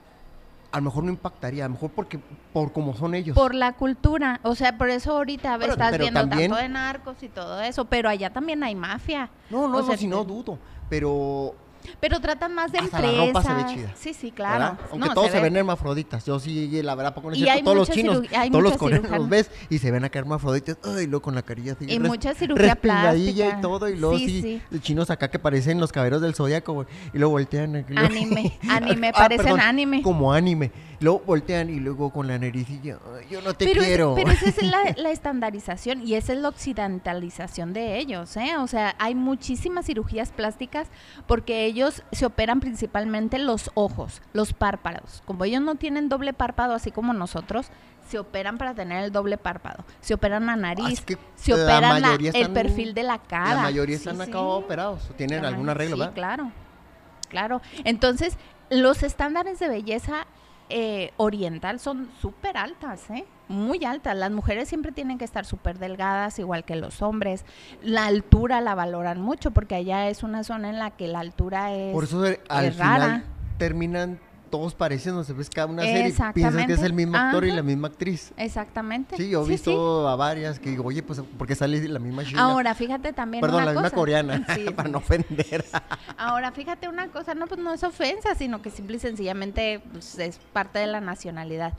a 0.71 0.79
lo 0.79 0.85
mejor 0.85 1.05
no 1.05 1.11
impactaría, 1.11 1.65
a 1.65 1.69
lo 1.69 1.75
mejor 1.75 1.91
porque 1.91 2.21
por 2.53 2.73
como 2.73 2.95
son 2.95 3.15
ellos. 3.15 3.35
Por 3.35 3.55
la 3.55 3.73
cultura, 3.73 4.39
o 4.43 4.55
sea, 4.55 4.77
por 4.79 4.91
eso 4.91 5.13
ahorita 5.17 5.59
Pero- 5.59 5.73
estás 5.73 5.91
pero 5.93 6.05
viendo 6.05 6.21
también- 6.21 6.51
tanto 6.51 6.63
de 6.63 6.69
narcos 6.69 7.23
y 7.23 7.29
todo 7.29 7.61
eso, 7.63 7.87
pero 7.87 8.09
allá 8.09 8.31
también 8.31 8.63
hay 8.63 8.75
mafia. 8.75 9.31
no, 9.51 9.67
no, 9.67 9.79
o 9.79 9.83
no, 9.83 9.97
si 9.97 10.07
no 10.07 10.25
dudo, 10.25 10.59
pero 10.91 11.55
Pero 12.01 12.21
tratan 12.21 12.55
más 12.55 12.71
de 12.73 12.79
Hasta 12.79 13.01
la 13.01 13.27
ropa 13.27 13.43
se 13.43 13.55
ve 13.55 13.65
chida, 13.75 13.93
Sí, 13.99 14.15
sí, 14.15 14.31
claro. 14.31 14.59
¿verdad? 14.59 14.79
Aunque 14.91 15.09
No, 15.09 15.15
todos 15.15 15.29
se, 15.31 15.37
ve- 15.39 15.43
ven 15.45 15.57
hermafroditas, 15.57 16.25
yo 16.27 16.39
sí, 16.39 16.83
la 16.83 16.95
verdad, 16.95 17.15
poco 17.15 17.29
no 17.29 17.33
es 17.35 17.39
Y 17.41 17.43
cierto, 17.43 17.59
hay 17.59 17.65
todos 17.65 17.77
los 17.77 17.91
chinos, 17.91 18.23
todos 18.51 18.63
los 18.63 18.77
coreanos 18.77 19.11
los 19.11 19.29
ves 19.29 19.51
y 19.71 19.79
se 19.79 19.91
ven 19.91 20.05
acá 20.05 20.19
hermafroditas, 20.19 20.77
ay, 20.85 21.07
luego 21.07 21.23
con 21.23 21.35
la 21.35 21.43
carilla 21.43 21.73
así. 21.73 21.87
Y 21.91 21.99
mucha 21.99 22.35
cirugía 22.35 22.75
plástica. 22.77 23.59
y 23.59 23.61
todo, 23.63 23.89
y 23.89 23.97
luego 23.97 24.19
Sí, 24.19 24.61
sí, 24.71 24.79
chinos 24.81 25.11
acá 25.11 25.29
que 25.31 25.39
parecen 25.39 25.81
los 25.81 25.93
caballeros 25.93 26.21
del 26.23 26.35
zodiaco, 26.35 26.87
y 27.13 27.19
luego 27.19 27.33
voltean. 27.33 27.85
Anime, 27.97 28.59
anime, 28.69 29.09
Ah, 29.09 29.13
parecen 29.19 29.45
perdón, 29.47 29.61
anime. 29.61 30.03
Como 30.03 30.33
anime. 30.33 30.71
Luego 31.01 31.21
voltean 31.21 31.71
y 31.71 31.79
luego 31.79 32.11
con 32.11 32.27
la 32.27 32.39
naricilla, 32.39 32.99
"Ay, 33.17 33.27
yo 33.31 33.41
no 33.41 33.55
te 33.55 33.67
pero, 33.67 33.81
es- 33.83 33.87
quiero. 33.87 34.15
pero 34.17 34.31
esa 34.33 34.49
es 34.49 34.63
la, 34.63 34.79
la 34.97 35.11
estandarización 35.11 36.07
y 36.07 36.15
esa 36.15 36.33
es 36.33 36.41
la 36.41 36.49
occidentalización 36.49 37.73
de 37.73 37.99
ellos, 37.99 38.37
¿eh? 38.37 38.57
O 38.59 38.67
sea, 38.67 38.95
hay 38.99 39.15
muchísimas 39.15 39.87
cirugías 39.87 40.33
plásticas 40.33 40.89
porque 41.27 41.65
ellos 41.67 42.03
se 42.13 42.27
operan 42.27 42.61
principalmente 42.61 43.39
los 43.39 43.71
ojos, 43.75 44.23
los 44.33 44.53
párpados. 44.53 45.23
Como 45.25 45.45
ellos 45.45 45.63
no 45.63 45.77
tienen 45.77 46.09
doble 46.09 46.33
párpado 46.33 46.75
así 46.75 46.91
como 46.91 47.13
nosotros, 47.13 47.69
se 48.09 48.19
operan 48.19 48.57
para 48.59 48.75
tener 48.75 49.05
el 49.05 49.13
doble 49.13 49.37
párpado. 49.39 49.85
Se 50.01 50.15
operan 50.15 50.47
la 50.47 50.57
nariz, 50.57 50.87
Así 50.87 51.03
que 51.05 51.19
se 51.37 51.55
la 51.57 51.63
operan 51.63 52.01
la- 52.01 52.15
el 52.35 52.51
perfil 52.53 52.95
de 52.95 53.03
la 53.03 53.19
cara. 53.19 53.55
La 53.55 53.63
mayoría 53.63 53.97
Sí, 53.99 54.09
están 54.09 54.17
sí. 54.25 54.31
acá 54.31 54.41
operados, 54.41 55.11
o 55.11 55.15
tienen 55.15 55.43
La 55.43 55.49
algún 55.49 55.69
arreglo, 55.69 55.95
sí, 55.97 56.01
¿verdad? 56.01 56.15
claro, 56.15 56.53
claro. 57.29 57.61
Entonces, 57.85 58.37
los 58.71 59.03
estándares 59.03 59.59
de 59.59 59.69
belleza 59.69 60.27
eh, 60.71 61.13
oriental 61.17 61.81
son 61.81 62.09
súper 62.21 62.57
altas, 62.57 63.09
¿eh? 63.11 63.25
Muy 63.49 63.85
altas. 63.85 64.17
Las 64.17 64.31
mujeres 64.31 64.69
siempre 64.69 64.93
tienen 64.93 65.17
que 65.19 65.25
estar 65.25 65.45
súper 65.47 65.79
delgadas, 65.79 66.39
igual 66.39 66.65
que 66.65 66.77
los 66.77 67.01
hombres. 67.03 67.45
La 67.83 68.07
altura 68.07 68.61
la 68.61 68.75
valoran 68.75 69.21
mucho 69.21 69.51
porque 69.53 69.75
allá 69.75 70.09
es 70.09 70.23
una 70.23 70.45
zona 70.45 70.69
en 70.69 70.79
la 70.79 70.91
que 70.91 71.09
la 71.09 71.21
altura 71.21 71.73
es, 71.75 71.93
Por 71.95 72.05
eso 72.05 72.23
al 72.49 72.65
es 72.67 72.75
final 72.75 73.01
rara. 73.01 73.25
terminan 73.57 74.19
todos 74.51 74.75
pareciéndose, 74.75 75.33
ves 75.33 75.49
cada 75.51 75.67
una 75.69 75.83
serie 75.83 76.09
y 76.09 76.33
piensas 76.33 76.67
que 76.67 76.73
es 76.73 76.83
el 76.83 76.93
mismo 76.93 77.17
actor 77.17 77.45
y 77.45 77.53
la 77.53 77.63
misma 77.63 77.89
actriz. 77.89 78.33
Exactamente. 78.37 79.17
Sí, 79.17 79.29
yo 79.31 79.45
he 79.45 79.49
visto 79.49 80.09
a 80.09 80.17
varias 80.17 80.59
que 80.59 80.71
digo, 80.71 80.85
oye, 80.85 81.03
pues 81.03 81.23
porque 81.39 81.55
sale 81.55 81.87
la 81.89 81.99
misma 81.99 82.25
china. 82.25 82.43
Ahora, 82.43 82.75
fíjate 82.75 83.13
también 83.13 83.41
Perdón, 83.41 83.63
una 83.63 83.73
la 83.73 83.81
misma 83.81 83.91
coreana, 83.97 84.47
Sí. 84.55 84.67
para 84.77 84.89
no 84.89 84.99
ofender. 84.99 85.65
Ahora, 86.17 86.53
fíjate 86.53 86.89
una 86.89 87.09
cosa, 87.09 87.35
no, 87.35 87.47
pues 87.47 87.61
no 87.61 87.73
es 87.73 87.85
ofensa, 87.85 88.35
sino 88.35 88.63
que 88.63 88.71
simple 88.71 88.97
y 88.97 89.01
sencillamente 89.01 89.81
pues, 89.93 90.19
es 90.19 90.39
parte 90.53 90.79
de 90.79 90.87
la 90.87 91.01
nacionalidad. 91.01 91.75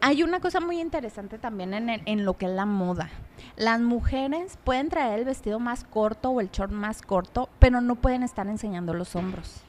Hay 0.00 0.24
una 0.24 0.40
cosa 0.40 0.58
muy 0.58 0.80
interesante 0.80 1.38
también 1.38 1.74
en, 1.74 1.88
el- 1.90 2.02
en 2.06 2.24
lo 2.24 2.36
que 2.36 2.46
es 2.46 2.52
la 2.52 2.66
moda. 2.66 3.08
Las 3.56 3.80
mujeres 3.80 4.58
pueden 4.64 4.88
traer 4.88 5.20
el 5.20 5.24
vestido 5.24 5.60
más 5.60 5.84
corto 5.84 6.30
o 6.30 6.40
el 6.40 6.50
short 6.50 6.72
más 6.72 7.02
corto, 7.02 7.48
pero 7.60 7.80
no 7.80 7.94
pueden 7.94 8.24
estar 8.24 8.48
enseñando 8.48 8.94
los 8.94 9.14
hombros. 9.14 9.60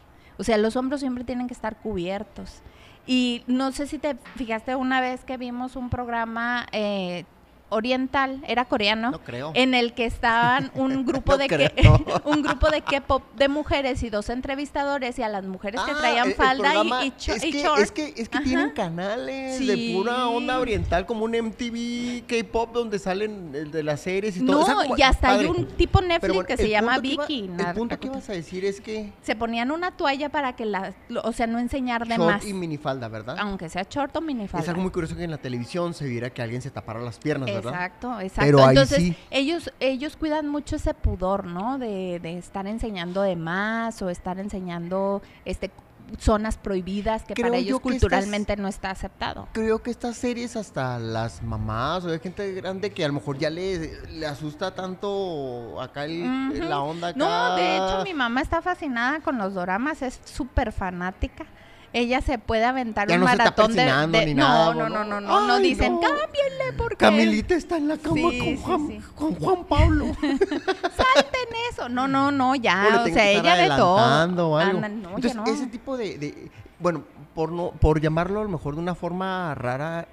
O 0.41 0.43
sea, 0.43 0.57
los 0.57 0.75
hombros 0.75 1.01
siempre 1.01 1.23
tienen 1.23 1.45
que 1.45 1.53
estar 1.53 1.77
cubiertos. 1.77 2.63
Y 3.05 3.43
no 3.45 3.71
sé 3.71 3.85
si 3.85 3.99
te 3.99 4.17
fijaste 4.37 4.75
una 4.75 4.99
vez 4.99 5.23
que 5.23 5.37
vimos 5.37 5.75
un 5.75 5.91
programa 5.91 6.65
eh, 6.71 7.25
oriental, 7.71 8.43
era 8.47 8.65
coreano, 8.65 9.11
No 9.11 9.19
creo. 9.19 9.51
en 9.55 9.73
el 9.73 9.93
que 9.93 10.05
estaban 10.05 10.71
un 10.75 11.05
grupo 11.05 11.33
No 11.33 11.37
de 11.39 11.47
que, 11.47 11.71
un 12.25 12.41
grupo 12.43 12.69
de 12.69 12.81
K-pop 12.81 13.23
de 13.35 13.47
mujeres 13.47 14.03
y 14.03 14.09
dos 14.09 14.29
entrevistadores 14.29 15.17
y 15.19 15.23
a 15.23 15.29
las 15.29 15.43
mujeres 15.45 15.81
que 15.81 15.91
Ah, 15.91 15.97
traían 15.99 16.25
el- 16.25 16.31
el 16.31 16.35
falda 16.35 16.73
y- 17.03 17.07
y, 17.07 17.11
cho- 17.17 17.33
es 17.33 17.43
y 17.43 17.51
que, 17.51 17.63
short. 17.63 17.81
Es 17.81 17.91
que, 17.91 18.13
es 18.17 18.29
que 18.29 18.37
Ajá. 18.37 18.43
tienen 18.45 18.69
canales 18.71 19.65
de 19.65 19.93
pura 19.95 20.27
onda 20.27 20.59
oriental, 20.59 21.05
como 21.05 21.25
un 21.25 21.31
MTV 21.35 22.23
K-pop 22.27 22.73
donde 22.73 22.99
salen 22.99 23.51
el 23.55 23.71
de 23.71 23.83
las 23.83 24.01
series 24.01 24.37
y 24.37 24.45
todo. 24.45 24.57
No, 24.57 24.61
O 24.63 24.65
sea, 24.65 24.75
como- 24.75 24.97
y 24.97 25.01
hasta 25.01 25.29
hay 25.31 25.45
un 25.45 25.65
tipo 25.67 26.01
Netflix 26.01 26.33
bueno, 26.33 26.47
que 26.47 26.57
se 26.57 26.69
llama 26.69 27.01
que 27.01 27.07
iba- 27.07 27.25
Vicky. 27.25 27.49
el 27.57 27.73
punto 27.73 27.99
que 27.99 28.07
ibas 28.07 28.29
a 28.29 28.33
decir 28.33 28.65
es 28.65 28.81
que 28.81 29.11
Se 29.21 29.35
ponían 29.35 29.71
una 29.71 29.91
toalla 29.91 30.29
para 30.29 30.53
que 30.55 30.65
la, 30.65 30.93
o 31.23 31.31
sea, 31.31 31.47
no 31.47 31.57
enseñar 31.59 32.05
de 32.07 32.15
short 32.17 32.31
más, 32.33 32.45
y 32.45 32.53
minifalda, 32.53 33.07
¿verdad? 33.07 33.37
aunque 33.39 33.69
sea 33.69 33.85
short 33.89 34.15
o 34.17 34.21
minifalda. 34.21 34.63
Es 34.63 34.69
algo 34.69 34.81
muy 34.81 34.91
curioso 34.91 35.15
que 35.15 35.23
en 35.23 35.31
la 35.31 35.37
televisión 35.37 35.93
se 35.93 36.05
viera 36.05 36.29
que 36.29 36.41
alguien 36.41 36.61
se 36.61 36.69
tapara 36.71 36.99
las 36.99 37.17
piernas, 37.17 37.47
¿verdad? 37.47 37.60
Exacto, 37.69 38.19
exacto. 38.19 38.45
Pero 38.45 38.59
ahí 38.63 38.69
Entonces, 38.69 38.97
sí. 38.97 39.17
ellos, 39.29 39.71
ellos 39.79 40.15
cuidan 40.17 40.47
mucho 40.47 40.75
ese 40.77 40.93
pudor, 40.93 41.45
¿no? 41.45 41.77
De, 41.77 42.19
de 42.21 42.37
estar 42.37 42.67
enseñando 42.67 43.21
de 43.21 43.35
más 43.35 44.01
o 44.01 44.09
estar 44.09 44.39
enseñando 44.39 45.21
este 45.45 45.71
zonas 46.19 46.57
prohibidas 46.57 47.23
que 47.23 47.33
Creo 47.35 47.47
para 47.47 47.57
ellos 47.57 47.77
estas- 47.77 47.81
culturalmente 47.83 48.57
no 48.57 48.67
está 48.67 48.89
aceptado. 48.91 49.47
Creo 49.53 49.81
que 49.81 49.91
estas 49.91 50.17
series 50.17 50.57
hasta 50.57 50.99
las 50.99 51.41
mamás 51.41 52.03
o 52.03 52.09
hay 52.09 52.19
gente 52.19 52.51
grande 52.53 52.91
que 52.91 53.05
a 53.05 53.07
lo 53.07 53.13
mejor 53.13 53.37
ya 53.37 53.49
le, 53.49 54.05
le 54.09 54.25
asusta 54.27 54.75
tanto 54.75 55.79
acá 55.81 56.03
el- 56.03 56.67
la 56.69 56.81
onda 56.81 57.09
acá. 57.09 57.17
No, 57.17 57.55
de 57.55 57.77
hecho 57.77 58.03
mi 58.03 58.13
mamá 58.13 58.41
está 58.41 58.61
fascinada 58.61 59.21
con 59.21 59.37
los 59.37 59.53
doramas, 59.53 60.01
es 60.01 60.19
súper 60.25 60.73
fanática. 60.73 61.45
Ella 61.93 62.21
se 62.21 62.37
puede 62.37 62.63
aventar 62.63 63.07
Ya 63.09 63.15
un 63.15 63.21
no 63.21 63.27
se 63.27 63.33
está 63.33 63.43
maratón 63.43 63.71
de, 63.71 63.75
persinando 63.75 64.17
de- 64.19 64.25
ni 64.27 64.33
no, 64.33 64.47
nada, 64.47 64.73
no, 64.73 64.73
¿no? 64.73 64.89
no, 64.89 65.03
no, 65.03 65.21
no, 65.21 65.47
no, 65.47 65.59
dicen, 65.59 65.97
cámbienle 65.99 66.73
porque 66.77 66.95
Camilita 66.95 67.55
está 67.55 67.75
en 67.77 67.87
la 67.89 67.97
cama 67.97 68.15
Sí, 68.15 68.21
con, 68.23 68.31
sí, 68.31 68.57
Juan, 68.63 68.87
sí. 68.87 69.01
con 69.15 69.35
Juan 69.35 69.63
Pablo. 69.65 70.05
salten 70.21 71.49
eso. 71.69 71.89
No, 71.89 72.07
no, 72.07 72.31
no, 72.31 72.55
ya, 72.55 73.03
o 73.03 73.07
sea, 73.13 73.29
ella 73.29 73.55
de 73.55 73.67
todo. 73.75 74.57
ya 74.57 74.71
Entonces, 74.71 75.35
ese 75.55 75.67
tipo 75.67 75.97
de, 75.97 76.17
de- 76.17 76.51
bueno, 76.79 77.03
por 77.35 77.51
no, 77.51 77.71
por 77.71 77.99
llamarlo 77.99 78.39
a 78.39 78.43
lo 78.43 78.49
mejor 78.49 78.75
de 78.75 78.81
una 78.81 78.95
forma 78.95 79.53
rara, 79.55 80.07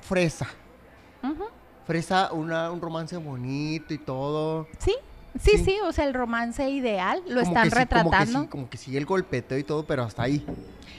fresa. 0.00 0.46
Fresa, 1.86 2.32
una, 2.32 2.70
un 2.70 2.80
romance 2.80 3.16
bonito 3.16 3.94
y 3.94 3.98
todo. 3.98 4.66
Sí, 4.78 4.94
sí, 5.40 5.52
Sí. 5.58 5.64
sí, 5.64 5.76
o 5.84 5.92
sea, 5.92 6.04
el 6.04 6.14
romance 6.14 6.68
ideal 6.68 7.20
lo 7.28 7.40
Como 7.40 7.46
están 7.46 7.64
que 7.64 7.70
sí, 7.70 7.76
retratando. 7.76 8.10
Como 8.12 8.24
que, 8.24 8.46
sí, 8.46 8.48
como 8.48 8.70
que 8.70 8.76
sí, 8.78 8.96
el 8.96 9.06
golpeteo 9.06 9.58
y 9.58 9.64
todo, 9.64 9.84
pero 9.86 10.02
hasta 10.04 10.22
ahí. 10.22 10.44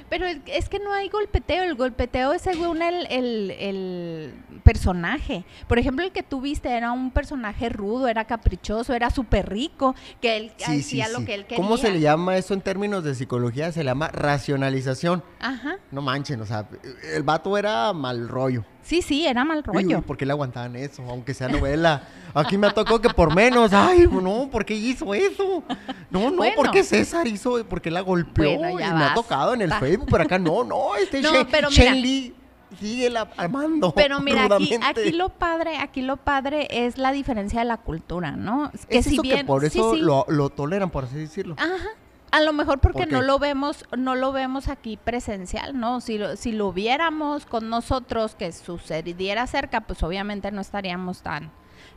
Pero 0.10 0.26
es, 0.48 0.70
que 0.70 0.80
no 0.80 0.92
hay 0.92 1.08
golpeteo, 1.08 1.62
el 1.64 1.76
golpeteo 1.76 2.34
es 2.34 2.42
según 2.42 2.82
el, 2.82 3.06
el, 3.12 3.52
el 3.52 4.34
personaje. 4.64 5.46
Por 5.68 5.78
ejemplo, 5.78 6.04
el 6.04 6.12
que 6.12 6.24
tú 6.24 6.42
viste 6.42 6.70
era 6.70 6.92
un 6.92 7.12
personaje 7.12 7.70
rudo, 7.70 8.08
era 8.08 8.26
caprichoso, 8.26 8.94
era 8.96 9.12
súper 9.12 9.48
rico, 9.50 9.94
que 10.20 10.38
él 10.38 10.52
Sí, 10.58 10.82
sí, 10.82 11.02
hacía 11.02 11.10
lo 11.10 11.20
sí. 11.20 11.26
que 11.26 11.34
él 11.36 11.46
quería. 11.46 11.64
¿Cómo 11.64 11.78
se 11.78 11.92
le 11.92 12.00
llama 12.00 12.38
eso 12.38 12.56
en 12.56 12.62
términos 12.62 13.04
de 13.04 13.14
psicología? 13.14 13.72
Se 13.72 13.84
le 13.84 13.92
llama 13.92 14.08
racionalización. 14.08 15.24
Ajá. 15.40 15.78
No 15.92 16.02
manchen, 16.02 16.42
o 16.42 16.46
sea, 16.46 16.68
el 17.14 17.22
vato 17.24 17.56
era 17.56 17.94
mal 17.94 18.28
rollo. 18.28 18.66
Sí, 18.90 19.04
sí, 19.04 19.28
era 19.28 19.46
mal 19.46 19.60
Uy, 19.60 19.64
rollo. 19.84 19.98
uy, 20.00 20.04
¿Por 20.04 20.18
qué 20.18 20.26
le 20.26 20.32
aguantaban 20.32 20.76
eso? 20.76 21.04
Aunque 21.08 21.36
sea 21.36 21.48
novela. 21.48 22.08
Aquí 22.34 22.58
me 22.58 22.66
ha 22.66 22.72
tocado 22.72 23.00
que 23.00 23.12
por 23.12 23.36
menos. 23.36 23.72
Ay, 23.72 24.08
no, 24.12 24.50
¿por 24.52 24.66
qué 24.66 24.74
hizo 24.74 25.14
eso? 25.14 25.64
No, 26.10 26.32
no, 26.32 26.38
Bueno. 26.38 26.56
¿por 26.56 26.72
qué 26.72 26.84
César 26.84 27.28
hizo? 27.28 27.64
¿Por 27.66 27.82
qué 27.82 27.92
la 27.92 28.02
golpeó? 28.02 28.58
Bueno, 28.58 28.80
y 28.80 28.92
me 28.92 29.04
ha 29.04 29.14
tocado 29.14 29.54
en 29.54 29.62
el 29.62 29.72
Facebook, 29.74 30.08
pero 30.10 30.24
acá 30.24 30.40
no, 30.40 30.64
no. 30.64 30.96
Este 30.96 31.22
No, 31.22 31.30
pero 31.52 31.70
mira. 31.70 31.94
Li 31.94 32.34
sigue 32.80 33.12
la 33.12 33.30
armando. 33.38 33.92
Pero 33.94 34.22
mira, 34.22 34.46
aquí, 34.46 34.76
aquí 34.82 35.12
lo 35.12 35.30
padre, 35.30 35.78
aquí 35.78 36.02
lo 36.02 36.18
padre 36.18 36.68
es 36.72 36.98
la 36.98 37.12
diferencia 37.12 37.60
de 37.60 37.66
la 37.66 37.78
cultura, 37.78 38.32
¿no? 38.32 38.72
Que 38.90 38.98
es 38.98 39.06
si 39.06 39.14
eso 39.14 39.22
bien, 39.22 39.38
que 39.38 39.44
por 39.46 39.62
sí, 39.62 39.68
eso 39.68 39.94
sí. 39.94 40.00
Lo, 40.02 40.26
lo 40.30 40.50
toleran, 40.50 40.90
por 40.90 41.04
así 41.04 41.16
decirlo. 41.16 41.54
Ajá. 41.60 41.90
A 42.32 42.42
lo 42.42 42.54
mejor 42.54 42.80
porque 42.80 43.04
¿Por 43.04 43.12
no 43.12 43.22
lo 43.22 43.40
vemos, 43.40 43.86
no 43.98 44.16
lo 44.16 44.32
vemos 44.32 44.68
aquí 44.68 44.98
presencial, 44.98 45.80
¿no? 45.80 46.00
Si 46.02 46.18
lo, 46.18 46.36
si 46.36 46.52
lo 46.52 46.72
viéramos 46.72 47.46
con 47.46 47.70
nosotros 47.70 48.36
que 48.36 48.52
sucediera 48.52 49.48
cerca, 49.48 49.82
pues 49.82 50.04
obviamente 50.04 50.52
no 50.52 50.62
estaríamos 50.62 51.22
tan, 51.22 51.52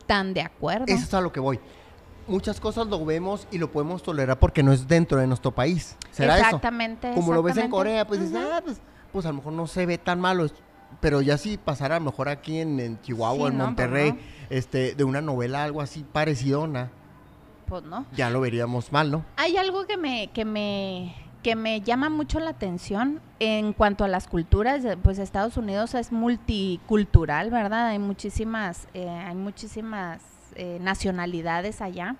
tan 0.06 0.32
de 0.34 0.40
acuerdo. 0.42 0.86
Eso 0.88 1.04
es 1.04 1.14
a 1.14 1.20
lo 1.20 1.32
que 1.32 1.40
voy. 1.40 1.60
Muchas 2.26 2.60
cosas 2.60 2.86
lo 2.86 3.04
vemos 3.04 3.46
y 3.50 3.58
lo 3.58 3.70
podemos 3.70 4.02
tolerar 4.02 4.38
porque 4.38 4.62
no 4.62 4.72
es 4.72 4.86
dentro 4.88 5.18
de 5.18 5.26
nuestro 5.26 5.50
país. 5.50 5.96
¿Será 6.12 6.36
eso? 6.36 6.44
exactamente. 6.46 7.12
Como 7.14 7.32
lo 7.34 7.42
ves 7.42 7.56
en. 7.56 7.68
Corea, 7.68 8.06
pues 8.06 8.20
dices, 8.20 8.36
ah, 8.36 8.60
pues, 8.64 8.80
pues 9.12 9.26
a 9.26 9.30
lo 9.30 9.34
mejor 9.36 9.52
no 9.52 9.66
se 9.66 9.84
ve 9.86 9.98
tan 9.98 10.20
malo. 10.20 10.46
Pero 11.00 11.20
ya 11.20 11.36
si 11.36 11.56
pasara 11.58 11.96
a 11.96 11.98
lo 11.98 12.04
mejor 12.06 12.28
aquí 12.28 12.60
en, 12.60 12.78
en 12.78 13.00
Chihuahua, 13.00 13.48
Sí, 13.48 13.52
en 13.52 13.58
no, 13.58 13.64
pues 13.64 13.66
Monterrey, 13.66 14.12
no. 14.12 14.18
este, 14.50 14.94
de 14.94 15.04
una 15.04 15.20
novela 15.20 15.64
algo 15.64 15.80
así 15.80 16.04
parecidona, 16.04 16.90
Pues 17.72 17.84
no. 17.84 18.04
ya 18.14 18.28
lo 18.28 18.42
veríamos 18.42 18.92
mal, 18.92 19.10
¿no? 19.10 19.24
Hay 19.36 19.56
algo 19.56 19.86
que 19.86 19.96
me, 19.96 20.26
que 20.34 20.44
me, 20.44 21.14
que 21.42 21.56
me 21.56 21.80
llama 21.80 22.10
mucho 22.10 22.38
la 22.38 22.50
atención 22.50 23.22
en 23.38 23.72
cuanto 23.72 24.04
a 24.04 24.08
las 24.08 24.28
culturas, 24.28 24.84
eh, 24.84 24.98
pues 25.02 25.18
Estados 25.18 25.56
Unidos 25.56 25.94
es 25.94 26.12
multicultural, 26.12 27.48
¿verdad? 27.50 27.86
Hay 27.86 27.98
muchísimas, 27.98 28.88
eh, 28.92 29.08
hay 29.08 29.34
muchísimas 29.36 30.20
eh, 30.54 30.80
nacionalidades 30.82 31.80
allá. 31.80 32.16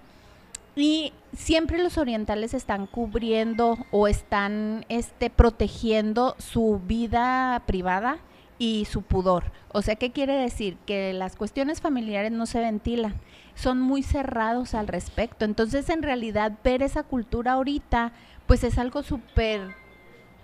Y 0.75 1.13
siempre 1.37 1.83
los 1.83 1.99
orientales 1.99 2.55
están 2.55 2.87
cubriendo 2.87 3.77
o 3.91 4.09
están 4.09 4.87
este, 4.89 5.29
protegiendo 5.29 6.35
su 6.39 6.81
vida 6.87 7.63
privada 7.67 8.21
y 8.63 8.85
su 8.85 9.03
pudor. 9.03 9.43
O 9.73 9.83
sea, 9.83 9.97
¿qué 9.97 10.13
quiere 10.13 10.35
decir? 10.35 10.77
Que 10.87 11.13
las 11.13 11.35
cuestiones 11.35 11.81
familiares 11.81 12.31
no 12.31 12.47
se 12.47 12.61
ventilan, 12.61 13.15
son 13.57 13.81
muy 13.81 14.05
cerrados 14.05 14.75
al 14.75 14.87
respecto. 14.87 15.45
Entonces, 15.45 15.89
en 15.91 16.01
realidad, 16.05 16.53
ver 16.63 16.81
esa 16.83 17.03
cultura 17.03 17.55
ahorita, 17.55 18.13
pues 18.47 18.63
es 18.63 18.79
algo 18.79 19.03
súper, 19.03 19.75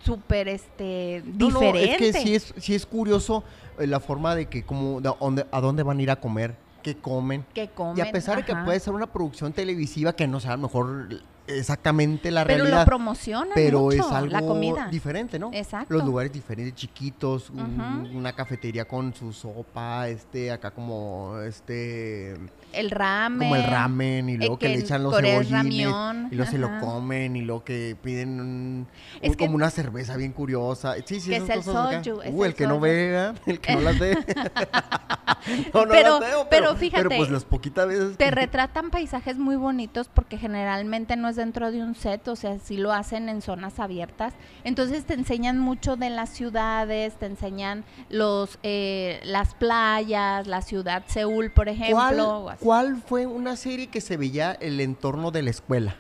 súper, 0.01 0.49
este, 0.49 1.23
No, 1.27 1.51
no, 1.51 1.61
diferente. 1.61 2.09
es 2.09 2.17
que 2.17 2.21
sí 2.23 2.35
es, 2.35 2.55
sí 2.59 2.75
es 2.75 2.87
curioso 2.87 3.45
eh, 3.79 3.87
la 3.87 4.01
forma 4.01 4.35
de 4.35 4.47
que 4.47 4.65
como, 4.65 5.01
de 5.01 5.13
dónde- 5.21 5.47
a 5.53 5.61
dónde 5.61 5.85
van 5.85 5.99
a 5.99 6.03
ir 6.03 6.11
a 6.11 6.17
comer, 6.17 6.57
qué 6.83 6.97
comen. 6.97 7.45
que 7.55 7.69
comen. 7.69 7.99
y 7.99 8.09
a 8.09 8.11
pesar 8.11 8.39
de 8.39 8.45
que 8.45 8.57
puede 8.65 8.81
ser 8.81 8.95
una 8.95 9.07
producción 9.07 9.53
televisiva 9.53 10.13
que 10.15 10.27
no 10.27 10.41
sea 10.41 10.55
a 10.55 10.57
lo 10.57 10.63
mejor 10.63 11.09
exactamente 11.49 12.31
la 12.31 12.45
Pero 12.45 12.59
realidad. 12.59 12.81
lo 12.81 12.85
promocionan 12.87 13.51
pero 13.55 13.81
mucho, 13.81 13.97
es 14.07 14.13
algo 14.13 14.33
la 14.33 14.41
comida. 14.43 14.89
diferente, 14.91 15.39
¿no? 15.39 15.51
Exacto. 15.53 15.93
Los 15.95 16.05
lugares 16.05 16.33
diferentes, 16.33 16.75
chiquitos, 16.75 17.51
un- 17.51 17.81
Ujú. 17.81 18.17
una 18.19 18.33
cafetería 18.35 18.87
con 18.87 19.15
su 19.15 19.33
sopa, 19.33 20.09
este, 20.09 20.51
acá 20.53 20.71
como, 20.71 21.39
este, 21.41 22.35
El 22.73 22.91
ramen. 22.91 23.39
como 23.39 23.57
el 23.57 23.65
ramen 23.65 24.29
y 24.29 24.37
luego 24.37 24.55
eh, 24.55 24.59
que, 24.59 24.67
que 24.67 24.73
le 24.75 24.79
echan 24.81 25.03
los 25.03 25.15
cebollines 25.17 25.51
ramión, 25.51 26.29
y 26.31 26.35
luego 26.37 26.51
se 26.51 26.59
lo 26.59 26.79
comen 26.81 27.37
y 27.37 27.43
luego 27.43 27.65
que 27.65 27.97
piden 28.03 28.41
un, 28.41 28.87
Es 29.21 29.31
un- 29.31 29.35
que- 29.37 29.45
como 29.47 29.57
una 29.57 29.71
cerveza 29.71 30.17
bien 30.17 30.33
curiosa. 30.33 30.95
Sí, 31.05 31.21
sí, 31.21 31.31
Que 31.31 31.37
es 31.37 31.49
el 31.49 31.63
soju, 31.63 32.21
es 32.23 32.33
Uh, 32.33 32.45
el, 32.45 32.51
el 32.51 32.55
que 32.55 32.67
no 32.67 32.79
vea, 32.81 33.35
el 33.47 33.61
que 33.61 33.75
no 33.75 33.81
las 33.81 33.99
ve. 33.99 34.17
no, 35.75 35.85
no 35.87 35.91
Pero- 35.91 36.19
pero 36.21 36.47
pero, 36.51 36.77
fíjate, 36.77 37.05
pero 37.09 37.19
pues 37.19 37.31
las 37.31 37.45
poquitas 37.45 37.87
veces 37.89 38.17
Te 38.17 38.25
que- 38.27 38.31
retratan 38.33 38.91
paisajes 38.91 39.39
muy 39.39 39.57
bonitos 39.57 40.09
porque 40.09 40.39
generalmente 40.39 41.17
no 41.17 41.29
es 41.29 41.37
dentro 41.37 41.71
de 41.71 41.83
un 41.83 41.95
set, 41.95 42.27
o 42.29 42.37
sea, 42.37 42.59
sí 42.59 42.77
lo 42.77 42.93
hacen 42.93 43.29
en 43.29 43.43
zonas 43.43 43.79
abiertas. 43.81 44.35
Entonces 44.65 45.05
te 45.05 45.15
enseñan 45.15 45.59
mucho 45.59 45.97
de 45.97 46.11
las 46.11 46.31
ciudades, 46.31 47.15
te 47.17 47.27
enseñan 47.27 47.85
los 48.09 48.59
eh, 48.63 49.21
las 49.25 49.55
playas, 49.55 50.47
la 50.47 50.63
ciudad 50.63 51.03
Seúl, 51.07 51.51
por 51.51 51.69
ejemplo. 51.69 52.51
¿Cuál, 52.61 53.03
fue 53.07 53.27
una 53.27 53.57
serie 53.57 53.89
que 53.89 54.01
se 54.01 54.17
veía 54.17 54.53
el 54.53 54.81
entorno 54.81 55.31
de 55.31 55.43
la 55.43 55.51
escuela? 55.51 55.97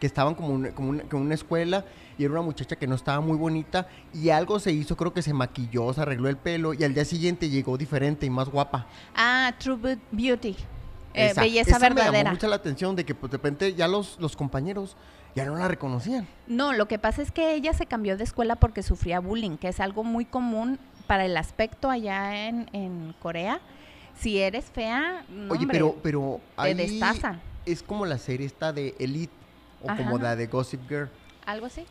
Que 0.00 0.06
estaban 0.06 0.34
como 0.34 0.72
como 0.74 1.00
como 1.08 1.22
una 1.22 1.34
escuela 1.34 1.84
y 2.18 2.24
era 2.24 2.32
una 2.32 2.42
muchacha 2.42 2.76
que 2.76 2.86
no 2.86 2.94
estaba 2.94 3.20
muy 3.20 3.36
bonita 3.36 3.86
y 4.14 4.30
algo 4.30 4.58
se 4.60 4.72
hizo, 4.72 4.96
creo 4.96 5.12
que 5.12 5.22
se 5.22 5.32
maquilló, 5.32 5.92
se 5.92 6.00
arregló 6.02 6.28
el 6.28 6.36
pelo 6.36 6.74
y 6.74 6.84
al 6.84 6.94
día 6.94 7.04
siguiente 7.04 7.48
llegó 7.48 7.76
diferente 7.78 8.26
y 8.26 8.30
más 8.30 8.48
guapa. 8.48 8.86
Ah, 9.14 9.52
True 9.58 9.76
Be- 9.76 9.98
Beauty. 10.10 10.56
Eh, 11.14 11.32
belleza 11.36 11.70
esa 11.72 11.78
Me 11.78 11.88
verdadera. 11.90 12.18
llamó 12.24 12.30
mucho 12.36 12.46
la 12.48 12.56
atención 12.56 12.96
de 12.96 13.04
que 13.04 13.14
pues, 13.14 13.30
de 13.30 13.36
repente 13.36 13.74
ya 13.74 13.86
los, 13.86 14.18
los 14.18 14.34
compañeros 14.34 14.96
ya 15.34 15.44
no 15.44 15.56
la 15.56 15.68
reconocían. 15.68 16.26
No, 16.46 16.72
lo 16.72 16.88
que 16.88 16.98
pasa 16.98 17.20
es 17.22 17.30
que 17.30 17.54
ella 17.54 17.72
se 17.74 17.84
cambió 17.86 18.16
de 18.16 18.24
escuela 18.24 18.56
porque 18.56 18.82
sufría 18.82 19.20
bullying, 19.20 19.56
que 19.58 19.68
es 19.68 19.80
algo 19.80 20.04
muy 20.04 20.24
común 20.24 20.78
para 21.06 21.26
el 21.26 21.36
aspecto 21.36 21.90
allá 21.90 22.46
en, 22.48 22.68
en 22.72 23.14
Corea. 23.20 23.60
Si 24.18 24.38
eres 24.38 24.66
fea, 24.66 25.24
no, 25.28 25.52
Oye, 25.52 25.62
hombre, 25.62 25.78
pero, 25.78 25.96
pero 26.02 26.40
te 26.56 26.62
ahí 26.62 26.74
destazan. 26.74 27.40
es 27.66 27.82
como 27.82 28.06
la 28.06 28.18
serie 28.18 28.46
esta 28.46 28.72
de 28.72 28.94
Elite 28.98 29.32
o 29.82 29.90
Ajá. 29.90 30.02
como 30.02 30.18
la 30.18 30.36
de 30.36 30.46
Gossip 30.46 30.80
Girl. 30.88 31.10
algo 31.44 31.66
así. 31.66 31.84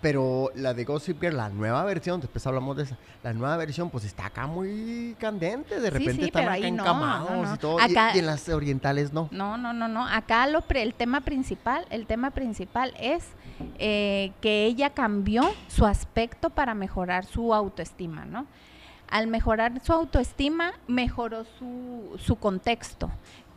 Pero 0.00 0.50
la 0.54 0.72
de 0.72 0.84
Gossip 0.84 1.20
Girl, 1.20 1.36
la 1.36 1.50
nueva 1.50 1.84
versión, 1.84 2.20
después 2.20 2.46
hablamos 2.46 2.76
de 2.76 2.84
esa, 2.84 2.96
la 3.22 3.34
nueva 3.34 3.56
versión 3.58 3.90
pues 3.90 4.04
está 4.04 4.26
acá 4.26 4.46
muy 4.46 5.14
candente, 5.20 5.78
de 5.78 5.90
repente 5.90 6.22
sí, 6.22 6.24
están 6.24 6.44
acá 6.48 6.58
no, 6.58 6.66
encamados 6.66 7.30
no, 7.30 7.42
no. 7.42 7.54
y 7.54 7.58
todo, 7.58 7.78
y- 7.80 7.82
Acá- 7.92 8.12
y, 8.14 8.20
en 8.20 8.26
las 8.26 8.48
orientales 8.48 9.12
no. 9.12 9.28
No, 9.30 9.58
no, 9.58 9.74
no, 9.74 9.88
no. 9.88 10.06
Acá 10.08 10.46
lo 10.46 10.62
pre- 10.62 10.82
el 10.82 10.94
tema 10.94 11.20
principal, 11.20 11.84
el 11.90 12.06
tema 12.06 12.30
principal 12.30 12.94
es 12.98 13.24
eh, 13.78 14.32
que 14.40 14.64
ella 14.64 14.90
cambió 14.90 15.42
su 15.68 15.84
aspecto 15.84 16.48
para 16.48 16.72
mejorar 16.74 17.26
su 17.26 17.52
autoestima, 17.54 18.24
¿no? 18.24 18.46
al 19.10 19.26
mejorar 19.26 19.80
su 19.82 19.92
autoestima, 19.92 20.72
mejoró 20.86 21.44
su, 21.58 22.16
su 22.20 22.36
contexto 22.36 23.10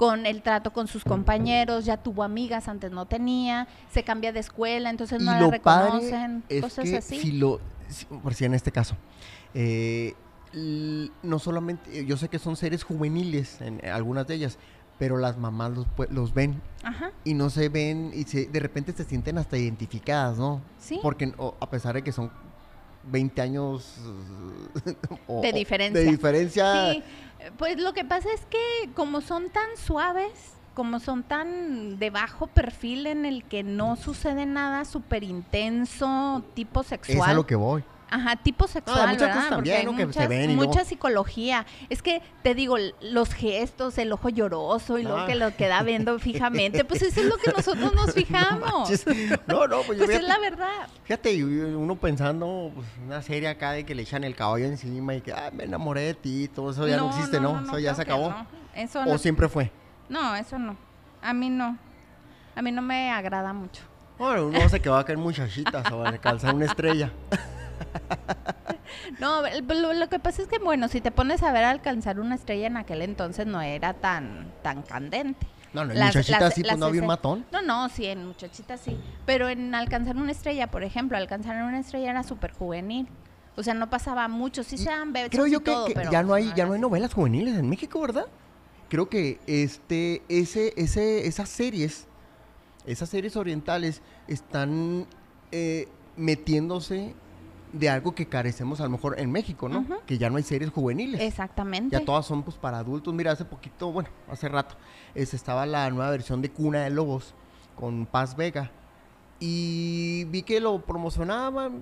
con 0.07 0.25
el 0.25 0.41
trato 0.41 0.71
con 0.73 0.87
sus 0.87 1.03
compañeros, 1.05 1.85
ya 1.85 1.97
tuvo 1.97 2.23
amigas, 2.23 2.67
antes 2.67 2.91
no 2.91 3.05
tenía, 3.05 3.67
se 3.91 4.03
cambia 4.03 4.31
de 4.33 4.39
escuela, 4.39 4.89
entonces 4.89 5.21
no 5.21 5.31
y 5.31 5.35
la 5.35 5.39
lo 5.39 5.61
padre 5.61 5.91
reconocen, 5.91 6.43
es 6.49 6.61
cosas 6.61 6.85
que 6.89 6.97
así. 6.97 7.19
si 7.19 7.31
lo, 7.31 7.59
si- 7.87 8.05
por 8.05 8.33
si 8.33 8.45
en 8.45 8.53
este 8.53 8.71
caso, 8.71 8.95
eh, 9.53 10.13
no 11.23 11.39
solamente, 11.39 12.05
yo 12.05 12.17
sé 12.17 12.29
que 12.29 12.39
son 12.39 12.55
seres 12.55 12.83
juveniles 12.83 13.61
en 13.61 13.83
algunas 13.89 14.27
de 14.27 14.35
ellas, 14.35 14.57
pero 14.99 15.17
las 15.17 15.37
mamás 15.37 15.71
los, 15.71 15.87
los 16.09 16.33
ven 16.33 16.61
Ajá, 16.83 17.11
y 17.23 17.33
no 17.33 17.49
se 17.49 17.69
ven 17.69 18.11
y 18.13 18.23
se, 18.23 18.45
de 18.45 18.59
repente 18.59 18.93
se 18.93 19.03
sienten 19.03 19.37
hasta 19.37 19.57
identificadas, 19.57 20.37
¿no? 20.37 20.61
sí. 20.77 20.99
Porque 21.01 21.33
o, 21.37 21.55
a 21.59 21.69
pesar 21.69 21.95
de 21.95 22.03
que 22.03 22.11
son 22.11 22.31
20 23.05 23.41
años 23.41 23.97
o- 25.27 25.41
De 25.41 25.51
diferencia. 25.53 26.01
de 26.01 26.09
diferencia, 26.09 26.91
Sí, 26.93 27.03
pues 27.57 27.79
lo 27.79 27.93
que 27.93 28.05
pasa 28.05 28.29
es 28.33 28.45
que 28.45 28.89
como 28.93 29.21
son 29.21 29.49
tan 29.49 29.67
suaves, 29.77 30.53
como 30.73 30.99
son 30.99 31.23
tan 31.23 31.99
de 31.99 32.09
bajo 32.09 32.47
perfil 32.47 33.05
en 33.07 33.25
el 33.25 33.43
que 33.43 33.63
no 33.63 33.95
sucede 33.95 34.45
nada 34.45 34.85
súper 34.85 35.23
intenso, 35.23 36.43
tipo 36.53 36.81
es 36.81 36.87
sexual. 36.87 37.29
a 37.29 37.33
lo 37.33 37.45
que 37.45 37.55
voy. 37.55 37.83
Ajá, 38.15 38.35
tipo 38.35 38.67
sexual, 38.67 39.07
muchas 39.09 39.19
¿verdad? 39.21 39.33
cosas 39.35 39.55
Porque 39.55 39.69
también, 39.71 39.77
hay 39.77 39.85
¿no? 39.85 39.97
se 39.97 40.05
muchas- 40.05 40.29
ven 40.29 40.51
y 40.51 40.55
mucha 40.55 40.85
psicología. 40.85 41.65
Es 41.89 42.03
que 42.03 42.21
te 42.43 42.53
digo, 42.53 42.75
los 43.01 43.33
gestos, 43.33 43.97
el 43.97 44.11
ojo 44.13 44.29
lloroso 44.29 44.99
y 44.99 45.05
Ah. 45.07 45.23
que 45.27 45.33
lo 45.33 45.55
queda 45.55 45.81
viendo 45.81 46.19
fijamente, 46.19 46.85
pues 46.85 47.01
eso 47.01 47.21
es 47.21 47.25
lo 47.25 47.37
que 47.37 47.51
nosotros 47.51 47.93
nos 47.95 48.13
fijamos. 48.13 48.89
No, 49.47 49.67
no, 49.67 49.81
pues 49.81 49.97
yo 49.97 50.05
Pues 50.05 50.17
es 50.17 50.23
la 50.23 50.37
verdad. 50.37 50.87
Fíjate, 51.05 51.43
uno 51.43 51.95
pensando, 51.95 52.71
pues, 52.75 52.87
una 53.03 53.21
serie 53.23 53.49
acá 53.49 53.71
de 53.71 53.83
que 53.83 53.95
le 53.95 54.03
echan 54.03 54.23
el 54.23 54.35
caballo 54.35 54.65
encima 54.65 55.15
y 55.15 55.21
que, 55.21 55.33
ah, 55.33 55.49
me 55.51 55.63
enamoré 55.63 56.01
de 56.01 56.13
ti, 56.13 56.47
todo 56.53 56.69
eso 56.69 56.87
ya 56.87 56.97
no, 56.97 57.09
existe, 57.09 57.39
¿no? 57.39 57.61
eso 57.63 57.79
ya 57.79 57.95
se 57.95 58.03
acabó. 58.03 58.29
no. 58.29 58.45
Eso 58.75 59.01
O 59.07 59.17
siempre 59.17 59.49
fue. 59.49 59.71
No, 60.09 60.35
eso 60.35 60.59
no. 60.59 60.75
A 61.21 61.33
mí 61.33 61.49
no. 61.49 61.77
A 62.55 62.61
mí 62.61 62.71
no 62.71 62.81
me 62.83 63.09
agrada 63.11 63.53
mucho. 63.53 63.81
Bueno, 64.19 64.47
uno 64.47 64.69
se 64.69 64.79
quedó 64.79 64.97
acá 64.97 65.13
en 65.13 65.19
muchachitas 65.19 65.91
o 65.91 66.05
en 66.05 66.17
calzar 66.19 66.53
una 66.53 66.65
estrella. 66.65 67.11
No, 69.19 69.45
el- 69.45 69.65
lo, 69.67 69.93
lo 69.93 70.09
que 70.09 70.19
pasa 70.19 70.41
es 70.41 70.47
que, 70.47 70.59
bueno, 70.59 70.87
si 70.87 71.01
te 71.01 71.11
pones 71.11 71.43
a 71.43 71.51
ver 71.51 71.63
alcanzar 71.63 72.19
una 72.19 72.35
estrella 72.35 72.67
en 72.67 72.77
aquel 72.77 73.01
entonces 73.01 73.45
no 73.45 73.61
era 73.61 73.93
tan, 73.93 74.51
tan 74.61 74.81
candente. 74.83 75.47
No, 75.73 75.83
no, 75.85 75.93
en 75.93 75.99
las- 75.99 76.13
sí, 76.13 76.61
pues 76.63 76.77
no 76.77 76.85
había 76.85 77.01
un 77.01 77.07
matón. 77.07 77.45
No, 77.51 77.61
no, 77.61 77.89
sí, 77.89 78.05
en 78.05 78.25
muchachitas 78.27 78.79
sí. 78.81 78.97
Pero 79.25 79.49
en 79.49 79.73
alcanzar 79.73 80.15
una 80.15 80.31
estrella, 80.31 80.67
por 80.69 80.83
ejemplo, 80.83 81.17
alcanzar 81.17 81.55
una 81.63 81.79
estrella 81.79 82.11
era 82.11 82.23
súper 82.23 82.51
juvenil. 82.53 83.07
O 83.55 83.63
sea, 83.63 83.73
no 83.73 83.89
pasaba 83.89 84.27
mucho. 84.27 84.63
Sí 84.63 84.77
se 84.77 84.89
dan 84.89 85.13
besos 85.13 85.29
Creo 85.31 85.47
y 85.47 85.51
yo 85.51 85.59
que, 85.59 85.71
todo, 85.71 85.85
que 85.87 85.93
pero 85.93 86.11
ya 86.11 86.23
no 86.23 86.33
hay, 86.33 86.51
ya 86.55 86.65
no 86.65 86.73
hay 86.73 86.79
novelas 86.79 87.13
juveniles 87.13 87.55
en 87.57 87.69
México, 87.69 87.99
¿verdad? 88.01 88.25
Creo 88.89 89.09
que 89.09 89.39
este, 89.47 90.21
ese, 90.29 90.73
ese, 90.77 91.25
esas 91.27 91.49
series, 91.49 92.07
esas 92.85 93.09
series 93.09 93.35
orientales 93.35 94.01
están 94.27 95.07
eh, 95.51 95.87
metiéndose 96.17 97.15
de 97.73 97.89
algo 97.89 98.13
que 98.13 98.27
carecemos 98.27 98.79
a 98.79 98.83
lo 98.83 98.91
mejor 98.91 99.19
en 99.19 99.31
México, 99.31 99.67
¿no? 99.67 99.85
Que 100.05 100.17
ya 100.17 100.29
no 100.29 100.37
hay 100.37 100.43
series 100.43 100.71
juveniles. 100.71 101.19
Exactamente. 101.19 101.97
Ya 101.97 102.05
todas 102.05 102.25
son 102.25 102.43
pues 102.43 102.55
para 102.55 102.77
adultos. 102.77 103.13
Mira, 103.13 103.31
hace 103.31 103.43
poquito, 103.43 103.91
bueno, 103.91 104.09
hace 104.29 104.47
rato, 104.47 104.75
es, 105.15 105.33
estaba 105.33 105.65
la 105.65 105.89
nueva 105.89 106.11
versión 106.11 106.41
de 106.41 106.51
Cuna 106.51 106.83
de 106.83 106.91
Lobos 106.91 107.33
con 107.75 108.05
Paz 108.05 108.35
Vega. 108.35 108.71
Y 109.39 110.25
vi 110.25 110.43
que 110.43 110.59
lo 110.59 110.79
promocionaban. 110.79 111.81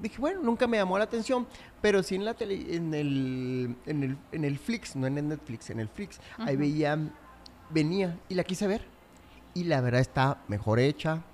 Dije, 0.00 0.18
bueno, 0.18 0.40
nunca 0.42 0.66
me 0.66 0.78
llamó 0.78 0.96
la 0.96 1.04
atención, 1.04 1.46
pero 1.82 2.02
sí 2.02 2.14
en 2.14 2.24
la 2.24 2.34
tele, 2.34 2.74
en 2.74 2.94
el, 2.94 3.76
en 3.84 4.02
el, 4.02 4.16
en 4.32 4.44
el 4.44 4.58
Flix, 4.58 4.96
no 4.96 5.06
en 5.06 5.18
el 5.18 5.28
Netflix, 5.28 5.70
en 5.70 5.80
el 5.80 5.88
Flix, 5.88 6.20
ahí 6.38 6.56
veía, 6.56 6.96
venía 7.68 8.18
y 8.28 8.34
la 8.34 8.44
quise 8.44 8.66
ver. 8.66 8.86
Y 9.54 9.64
la 9.64 9.80
verdad 9.80 10.00
está 10.00 10.40
mejor 10.46 10.78
hecha, 10.78 11.24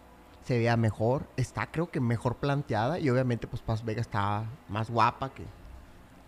se 0.44 0.58
vea 0.58 0.76
mejor, 0.76 1.26
está 1.36 1.66
creo 1.70 1.90
que 1.90 2.00
mejor 2.00 2.36
planteada 2.36 2.98
y 2.98 3.08
obviamente 3.10 3.46
pues 3.46 3.62
Paz 3.62 3.84
Vega 3.84 4.00
está 4.00 4.44
más 4.68 4.90
guapa 4.90 5.30
que, 5.32 5.42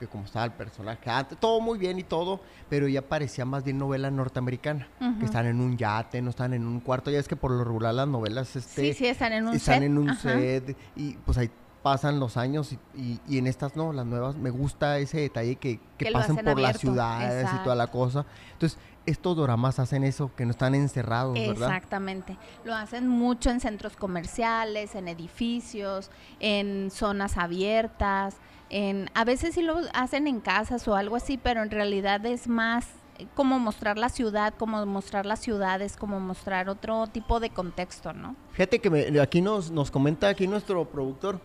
que 0.01 0.07
como 0.07 0.25
estaba 0.25 0.45
el 0.47 0.53
personaje 0.53 1.09
antes, 1.11 1.39
todo 1.39 1.61
muy 1.61 1.79
bien 1.79 1.99
y 1.99 2.03
todo, 2.03 2.41
pero 2.71 2.89
ya 2.89 3.03
parecía 3.03 3.45
más 3.45 3.63
bien 3.65 3.79
novela 3.79 4.11
norteamericana, 4.11 4.89
que 5.19 5.25
están 5.27 5.47
en 5.47 5.61
un 5.61 5.77
yate, 5.77 6.21
no 6.23 6.31
están 6.31 6.55
en 6.55 6.67
un 6.67 6.81
cuarto, 6.81 7.11
ya 7.11 7.19
es 7.19 7.29
que 7.29 7.37
por 7.37 7.51
lo 7.51 7.63
regular 7.65 7.95
las 7.95 8.09
novelas 8.09 8.57
este, 8.57 8.93
Sí, 8.93 8.95
sí, 8.95 9.07
están 9.07 9.33
en 9.35 9.49
un 9.49 9.55
están 9.55 9.75
set. 9.77 9.83
en 9.85 9.99
un 9.99 10.11
Ajá. 10.11 10.21
set 10.21 10.77
y 10.97 11.13
pues 11.19 11.37
ahí 11.39 11.51
pasan 11.87 12.19
los 12.19 12.37
años 12.37 12.73
y, 12.73 12.79
y- 13.01 13.21
y 13.29 13.39
en 13.39 13.47
estas 13.47 13.77
no, 13.77 13.93
las 13.93 14.05
nuevas, 14.05 14.35
me 14.35 14.51
gusta 14.51 14.99
ese 14.99 15.21
detalle 15.21 15.55
que, 15.55 15.79
que 15.99 16.09
hacen 16.09 16.35
por 16.35 16.45
las 16.47 16.55
abierto, 16.57 16.79
ciudades 16.81 17.49
y 17.55 17.63
toda 17.63 17.77
la 17.77 17.87
cosa. 17.87 18.27
Entonces, 18.55 18.77
estos 19.07 19.37
doramas 19.37 19.79
hacen 19.79 20.03
eso, 20.03 20.33
que 20.35 20.45
no 20.45 20.51
están 20.51 20.75
encerrados, 20.75 21.35
¿verdad? 21.35 21.55
Exactamente. 21.69 22.37
Lo 22.65 22.75
hacen 22.75 23.07
mucho 23.07 23.51
en 23.51 23.61
centros 23.61 23.95
comerciales, 23.97 24.97
en 24.97 25.07
edificios, 25.07 26.11
en 26.41 26.91
zonas 26.91 27.37
abiertas, 27.37 28.35
en 28.69 29.09
a 29.15 29.25
veces 29.25 29.55
sí 29.55 29.63
lo 29.63 29.77
hacen 29.95 30.27
en 30.27 30.41
casas 30.41 30.89
o 30.89 30.97
algo 30.97 31.15
así, 31.15 31.39
pero 31.39 31.63
en 31.63 31.71
realidad 31.71 32.27
es 32.27 32.49
más 32.49 32.89
eh, 33.19 33.29
como 33.37 33.61
mostrar 33.61 33.97
la 33.97 34.09
ciudad, 34.09 34.55
como 34.59 34.85
mostrar 34.87 35.25
las 35.25 35.39
ciudades, 35.39 35.97
como 35.97 36.19
mostrar 36.19 36.69
otro 36.69 37.07
tipo 37.07 37.39
de 37.39 37.51
contexto, 37.51 38.13
¿no? 38.13 38.35
Fíjate 38.51 38.81
que 38.81 38.91
me- 38.91 39.21
aquí 39.21 39.41
nos, 39.41 39.71
nos 39.71 39.93
comenta 39.93 40.27
aquí 40.27 40.49
nuestro 40.49 40.85
productor 40.85 41.39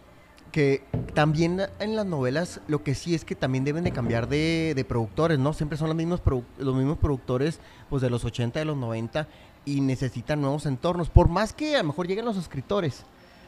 que 0.52 0.84
también 1.14 1.62
en 1.80 1.96
las 1.96 2.06
novelas 2.06 2.62
lo 2.68 2.84
que 2.84 2.96
sí 2.96 3.16
es 3.16 3.26
que 3.26 3.36
también 3.36 3.64
deben 3.64 3.84
de 3.84 3.92
cambiar 3.92 4.28
de, 4.28 4.74
de 4.76 4.86
productores, 4.86 5.40
¿no? 5.40 5.54
Siempre 5.54 5.78
son 5.78 5.88
los 5.88 5.96
mismos, 5.96 6.22
los 6.58 6.76
mismos 6.76 6.98
productores 6.98 7.60
pues 7.90 8.02
de 8.02 8.10
los 8.10 8.24
80, 8.26 8.60
de 8.60 8.66
los 8.66 8.78
90 8.78 9.28
y 9.66 9.82
necesitan 9.82 10.42
nuevos 10.42 10.66
entornos. 10.66 11.10
Por 11.10 11.30
más 11.30 11.54
que 11.54 11.76
a 11.76 11.82
lo 11.82 11.90
mejor 11.90 12.08
lleguen 12.08 12.26
los 12.26 12.38
escritores 12.38 13.04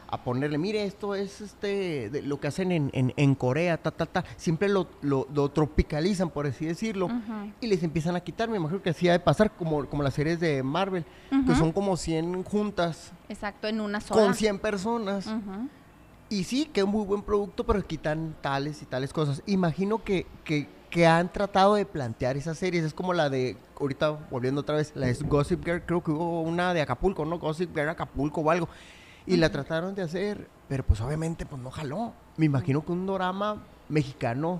a 0.09 0.23
ponerle, 0.23 0.59
mire, 0.59 0.83
esto 0.83 1.15
es 1.15 1.41
este 1.41 2.11
de 2.11 2.21
lo 2.21 2.39
que 2.39 2.45
hacen 2.47 2.71
en, 2.71 2.91
en, 2.93 3.13
en 3.17 3.33
Corea, 3.33 3.77
ta, 3.77 3.89
ta, 3.89 4.05
ta, 4.05 4.23
siempre 4.37 4.69
lo, 4.69 4.87
lo, 5.01 5.27
lo 5.33 5.49
tropicalizan, 5.49 6.29
por 6.29 6.45
así 6.45 6.67
decirlo, 6.67 7.09
y 7.59 7.65
les 7.65 7.81
empiezan 7.81 8.15
a 8.15 8.19
quitar. 8.19 8.47
Me 8.47 8.57
imagino 8.57 8.79
que 8.79 8.91
así 8.91 9.09
ha 9.09 9.13
de 9.13 9.19
pasar 9.19 9.49
como, 9.55 9.87
como 9.87 10.03
las 10.03 10.13
series 10.13 10.39
de 10.39 10.61
Marvel, 10.61 11.03
que 11.47 11.55
son 11.55 11.71
como 11.71 11.97
100 11.97 12.43
juntas 12.43 13.11
Exacto, 13.27 13.67
en 13.67 13.81
una 13.81 13.99
sola. 14.01 14.21
con 14.23 14.35
100 14.35 14.59
personas. 14.59 15.25
Ujú. 15.25 15.67
Y 16.33 16.45
sí, 16.45 16.65
que 16.65 16.79
es 16.79 16.87
muy 16.87 17.05
buen 17.05 17.21
producto, 17.21 17.63
pero 17.63 17.85
quitan 17.85 18.35
tales 18.41 18.81
y 18.81 18.85
tales 18.85 19.13
cosas. 19.13 19.43
Imagino 19.45 20.03
que, 20.03 20.25
que, 20.43 20.67
que 20.89 21.05
han 21.05 21.31
tratado 21.31 21.75
de 21.75 21.85
plantear 21.85 22.37
esas 22.37 22.57
series. 22.57 22.83
Es 22.83 22.95
como 22.95 23.13
la 23.13 23.29
de, 23.29 23.55
ahorita 23.79 24.09
volviendo 24.31 24.61
otra 24.61 24.77
vez, 24.77 24.93
la 24.95 25.05
de 25.05 25.13
Gossip 25.13 25.63
Girl, 25.63 25.83
creo 25.85 26.03
que 26.03 26.09
hubo 26.09 26.41
una 26.41 26.73
de 26.73 26.81
Acapulco, 26.81 27.23
¿no? 27.23 27.37
Gossip 27.37 27.75
Girl 27.75 27.89
Acapulco 27.89 28.41
o 28.41 28.49
algo. 28.49 28.67
Y 29.27 29.37
la 29.37 29.51
trataron 29.51 29.93
de 29.93 30.01
hacer, 30.01 30.47
pero 30.67 30.83
pues 30.83 31.01
obviamente 31.01 31.45
pues 31.45 31.61
no 31.61 31.69
jaló. 31.69 32.13
Me 32.37 32.47
imagino 32.47 32.83
que 32.83 32.91
un 32.91 33.05
drama 33.05 33.61
mexicano 33.87 34.59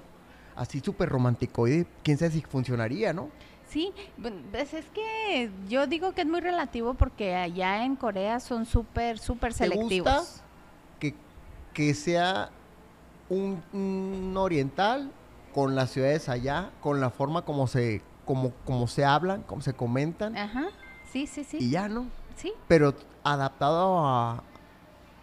así 0.56 0.80
súper 0.80 1.10
romántico, 1.10 1.68
y 1.68 1.88
quién 2.04 2.20
sabe 2.20 2.30
si 2.34 2.42
funcionaría, 2.42 3.14
¿no? 3.14 3.30
Sí, 3.68 3.92
pues 4.22 4.76
es 4.76 4.86
que 4.94 5.50
yo 5.68 5.88
digo 5.88 6.12
que 6.12 6.22
es 6.22 6.28
muy 6.28 6.42
relativo 6.42 6.94
porque 6.94 7.34
allá 7.34 7.84
en 7.84 7.96
Corea 7.96 8.40
son 8.40 8.68
súper, 8.68 9.18
súper 9.18 9.52
¿Te 9.52 9.60
selectivos. 9.60 10.14
gusta 10.14 10.38
que, 10.38 10.43
que 11.74 11.94
sea 11.94 12.50
un, 13.30 13.64
un 13.74 14.36
oriental 14.38 15.12
con 15.54 15.76
las 15.76 15.92
ciudades 15.92 16.30
allá, 16.30 16.72
con 16.82 17.00
la 17.02 17.10
forma 17.10 17.44
como 17.44 17.68
se, 17.68 18.02
como, 18.26 18.52
como 18.66 18.88
se 18.88 19.06
hablan, 19.06 19.44
como 19.44 19.62
se 19.62 19.74
comentan, 19.74 20.38
Ajá, 20.38 20.66
sí, 21.12 21.28
sí, 21.28 21.44
sí. 21.44 21.58
y 21.60 21.70
ya, 21.70 21.88
¿no? 21.88 22.08
Sí, 22.36 22.52
Pero 22.68 22.96
adaptado 23.24 24.06
a 24.06 24.44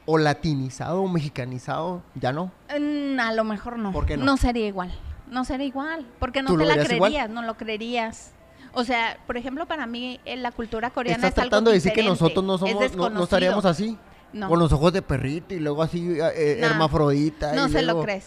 o 0.06 0.18
latinizado 0.18 1.02
o 1.02 1.08
mexicanizado, 1.08 2.02
ya 2.14 2.32
no. 2.32 2.50
Mm, 2.78 3.18
a 3.20 3.32
lo 3.32 3.44
mejor 3.44 3.78
no. 3.78 3.92
¿Por 3.92 4.06
qué 4.06 4.16
no? 4.16 4.36
sería 4.36 4.66
igual. 4.66 4.92
No 5.28 5.44
sería 5.44 5.66
igual. 5.66 6.06
Porque 6.18 6.42
no 6.42 6.48
¿Tú 6.48 6.58
te 6.58 6.64
la 6.64 6.74
igual? 6.74 6.86
creerías, 6.86 7.30
no 7.30 7.42
lo 7.42 7.56
creerías. 7.56 8.32
O 8.72 8.84
sea, 8.84 9.18
por 9.26 9.36
ejemplo, 9.36 9.66
para 9.66 9.86
mí 9.86 10.20
eh, 10.24 10.36
la 10.36 10.52
cultura 10.52 10.90
coreana 10.90 11.28
Estás 11.28 11.32
es 11.32 11.38
algo 11.38 11.50
tratando 11.50 11.70
de 11.70 11.76
decir 11.76 11.92
que 11.92 12.02
nosotros 12.02 12.44
no 12.44 12.58
somos, 12.58 12.96
no, 12.96 13.10
no 13.10 13.24
estaríamos 13.24 13.64
así. 13.64 13.98
No. 14.33 14.49
Con 14.49 14.59
los 14.59 14.73
ojos 14.73 14.93
de 14.93 15.03
perrito 15.03 15.55
y 15.55 15.59
luego 15.61 15.83
así 15.83 16.19
eh, 16.21 16.33
eh, 16.37 16.59
No. 16.61 16.66
hermafrodita. 16.69 17.53
No 17.53 17.66
y 17.66 17.71
se 17.73 17.83
lo 17.83 18.01
crees. 18.03 18.25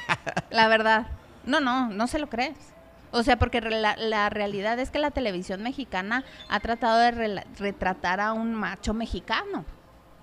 la 0.50 0.68
verdad. 0.68 1.06
No, 1.44 1.60
no, 1.60 1.88
no 1.88 2.06
se 2.06 2.18
lo 2.18 2.28
crees. 2.28 2.56
O 3.12 3.22
sea, 3.22 3.38
porque 3.38 3.60
re- 3.60 3.80
la, 3.80 3.96
la 3.96 4.28
realidad 4.28 4.78
es 4.78 4.90
que 4.90 4.98
la 4.98 5.10
televisión 5.10 5.62
mexicana 5.62 6.24
ha 6.48 6.60
tratado 6.60 6.98
de 6.98 7.12
rela- 7.12 7.44
retratar 7.58 8.20
a 8.20 8.32
un 8.32 8.54
macho 8.54 8.92
mexicano. 8.94 9.64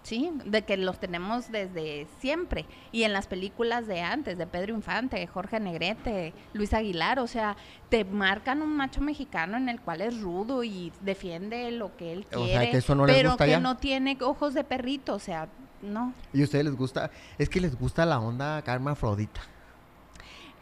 Sí, 0.04 0.32
de 0.44 0.64
que 0.64 0.76
los 0.76 1.00
tenemos 1.00 1.50
desde 1.50 2.08
siempre. 2.20 2.66
Y 2.92 3.04
en 3.04 3.14
las 3.14 3.28
películas 3.28 3.88
de 3.88 4.02
antes, 4.02 4.38
de 4.38 4.46
Pedro 4.46 4.74
Infante, 4.76 5.26
Jorge 5.28 5.62
Negrete, 5.62 6.34
Luis 6.52 6.74
Aguilar, 6.74 7.20
o 7.20 7.28
sea, 7.28 7.56
te 7.88 8.04
marcan 8.04 8.62
un 8.62 8.76
macho 8.76 9.00
mexicano 9.00 9.56
en 9.56 9.70
el 9.70 9.80
cual 9.80 10.02
es 10.02 10.20
rudo 10.20 10.64
y 10.66 10.92
defiende 11.00 11.72
lo 11.72 11.96
que 11.96 12.12
él 12.12 12.26
O 12.34 12.40
sea, 12.40 12.46
quiere, 12.46 12.72
que 12.72 12.78
eso 12.78 12.96
no 12.96 13.06
pero 13.06 13.38
que 13.38 13.48
ya. 13.50 13.62
no 13.62 13.78
tiene 13.78 14.18
ojos 14.22 14.54
de 14.54 14.66
perrito, 14.66 15.14
o 15.16 15.20
sea, 15.20 15.48
no. 15.82 16.14
Y 16.34 16.42
a 16.42 16.44
ustedes 16.44 16.66
les 16.66 16.76
gusta, 16.76 17.10
es 17.38 17.48
que 17.48 17.62
les 17.62 17.80
gusta 17.80 18.06
la 18.06 18.20
onda 18.20 18.58
acá 18.58 18.74
hermafrodita. 18.74 19.40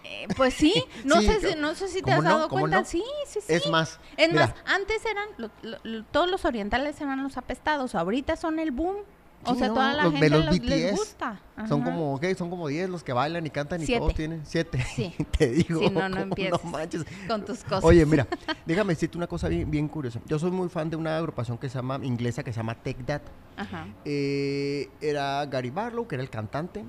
Eh, 0.03 0.27
pues 0.35 0.53
sí, 0.53 0.73
no 1.03 1.19
Sí, 1.19 1.25
sé 1.27 1.39
si, 1.39 1.47
¿cómo- 1.47 1.61
no 1.61 1.75
sé 1.75 1.87
si 1.87 2.01
te 2.01 2.11
has 2.11 2.23
dado 2.23 2.47
¿Cómo 2.47 2.61
cuenta. 2.61 2.79
no? 2.81 2.85
Sí, 2.85 3.03
sí, 3.25 3.39
sí. 3.41 3.53
Es 3.53 3.67
más, 3.69 3.99
Es 4.17 4.29
mira. 4.31 4.47
más, 4.47 4.55
antes 4.65 5.03
eran 5.05 5.27
lo- 5.37 5.79
lo- 5.83 6.03
todos 6.05 6.29
los 6.29 6.45
orientales 6.45 6.99
eran 7.01 7.23
los 7.23 7.37
apestados, 7.37 7.95
ahorita 7.95 8.35
son 8.35 8.59
el 8.59 8.69
boom. 8.71 8.97
O 9.43 9.55
sea, 9.55 9.67
no, 9.69 9.73
toda 9.73 9.93
la 9.93 10.03
los- 10.03 10.11
gente 10.13 10.29
los 10.29 10.45
los- 10.45 10.59
les 10.59 10.61
BTS. 10.61 10.91
gusta. 10.97 11.39
Son 11.67 11.81
Ajá. 11.81 11.91
como, 11.91 12.19
¿qué? 12.19 12.35
Son 12.35 12.49
como 12.49 12.67
10 12.67 12.89
los 12.89 13.03
que 13.03 13.11
bailan 13.13 13.45
y 13.45 13.49
cantan 13.49 13.81
y 13.81 13.85
Siete. 13.85 13.99
todos 13.99 14.13
tienen 14.15 14.41
7. 14.45 14.85
Sí. 14.95 15.13
Te 15.37 15.49
digo. 15.51 15.79
Sí, 15.79 15.89
no, 15.89 16.07
no 16.09 16.15
¿cómo 16.17 16.21
empieces. 16.23 16.63
No 16.63 16.69
manches. 16.71 17.05
con 17.27 17.43
tus 17.45 17.63
cosas. 17.63 17.83
Oye, 17.83 18.05
mira, 18.05 18.27
déjame 18.65 18.93
decirte 18.93 19.17
una 19.17 19.27
cosa 19.27 19.47
bien, 19.47 19.69
bien 19.71 19.87
curiosa. 19.87 20.19
Yo 20.27 20.37
soy 20.37 20.51
muy 20.51 20.69
fan 20.69 20.89
de 20.89 20.95
una 20.95 21.17
agrupación 21.17 21.57
que 21.57 21.69
se 21.69 21.75
llama, 21.75 21.99
inglesa, 22.03 22.43
que 22.43 22.51
se 22.53 22.57
llama 22.57 22.75
Take 22.75 23.03
That. 23.03 23.21
Ajá. 23.57 23.87
Eh, 24.05 24.89
era 25.01 25.45
Gary 25.47 25.69
Barlow, 25.71 26.07
que 26.07 26.15
era 26.15 26.23
el 26.23 26.29
cantante. 26.29 26.83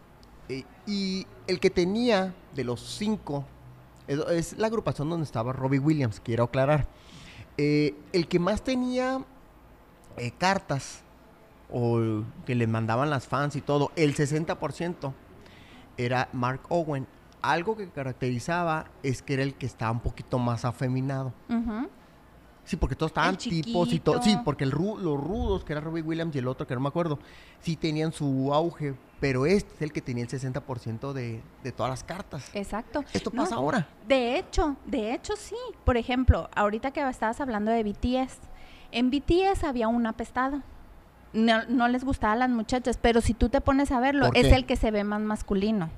eh, 0.48 0.64
y 0.86 1.26
el 1.46 1.58
que 1.60 1.70
tenía 1.70 2.34
de 2.54 2.64
los 2.64 2.80
cinco, 2.98 3.44
es, 4.08 4.18
es 4.30 4.58
la 4.58 4.66
agrupación 4.66 5.08
donde 5.08 5.24
estaba 5.24 5.52
Robbie 5.52 5.78
Williams, 5.78 6.20
quiero 6.20 6.44
aclarar. 6.44 6.86
Eh, 7.56 7.94
el 8.12 8.26
que 8.28 8.38
más 8.38 8.62
tenía 8.62 9.22
eh, 10.16 10.32
cartas, 10.36 11.02
o 11.70 12.22
que 12.46 12.54
le 12.54 12.66
mandaban 12.66 13.10
las 13.10 13.26
fans 13.26 13.56
y 13.56 13.60
todo, 13.60 13.90
el 13.96 14.14
60% 14.14 15.12
era 15.96 16.28
Mark 16.32 16.60
Owen. 16.68 17.06
Algo 17.40 17.76
que 17.76 17.88
caracterizaba 17.88 18.86
es 19.02 19.20
que 19.22 19.34
era 19.34 19.42
el 19.42 19.54
que 19.54 19.66
estaba 19.66 19.90
un 19.90 20.00
poquito 20.00 20.38
más 20.38 20.64
afeminado. 20.64 21.32
Sí, 22.64 22.76
porque 22.76 22.94
todos 22.94 23.10
estaban 23.10 23.36
tipos 23.36 23.92
y 23.92 23.98
todo. 23.98 24.22
Sí, 24.22 24.38
porque 24.44 24.62
el 24.62 24.70
ru- 24.70 24.96
los 24.98 25.18
rudos, 25.20 25.64
que 25.64 25.72
era 25.72 25.80
Robbie 25.80 26.02
Williams 26.02 26.34
y 26.36 26.38
el 26.38 26.46
otro, 26.46 26.64
que 26.64 26.74
no 26.74 26.80
me 26.80 26.88
acuerdo, 26.88 27.18
sí 27.60 27.74
tenían 27.76 28.12
su 28.12 28.54
auge. 28.54 28.94
Pero 29.18 29.46
este 29.46 29.74
es 29.74 29.82
el 29.82 29.92
que 29.92 30.00
tenía 30.00 30.22
el 30.24 30.30
60% 30.30 31.12
de, 31.12 31.42
de 31.64 31.72
todas 31.72 31.90
las 31.90 32.04
cartas. 32.04 32.48
Exacto. 32.54 33.04
Esto 33.12 33.30
No, 33.32 33.42
pasa 33.42 33.56
ahora. 33.56 33.88
De 34.06 34.36
hecho, 34.38 34.76
de 34.86 35.12
hecho 35.14 35.34
sí. 35.36 35.56
Por 35.84 35.96
ejemplo, 35.96 36.48
ahorita 36.54 36.92
que 36.92 37.08
estabas 37.08 37.40
hablando 37.40 37.72
de 37.72 37.82
BTS, 37.82 38.38
en 38.92 39.10
BTS 39.10 39.64
había 39.64 39.88
un 39.88 40.06
apestado. 40.06 40.62
No, 41.32 41.64
no 41.68 41.88
les 41.88 42.04
gustaba 42.04 42.34
a 42.34 42.36
las 42.36 42.50
muchachas, 42.50 42.98
pero 43.00 43.20
si 43.20 43.34
tú 43.34 43.48
te 43.48 43.60
pones 43.60 43.90
a 43.90 44.00
verlo, 44.00 44.26
¿Por 44.28 44.36
es 44.36 44.52
el 44.52 44.66
que 44.66 44.76
se 44.76 44.90
ve 44.90 45.04
más 45.04 45.20
masculino. 45.20 45.90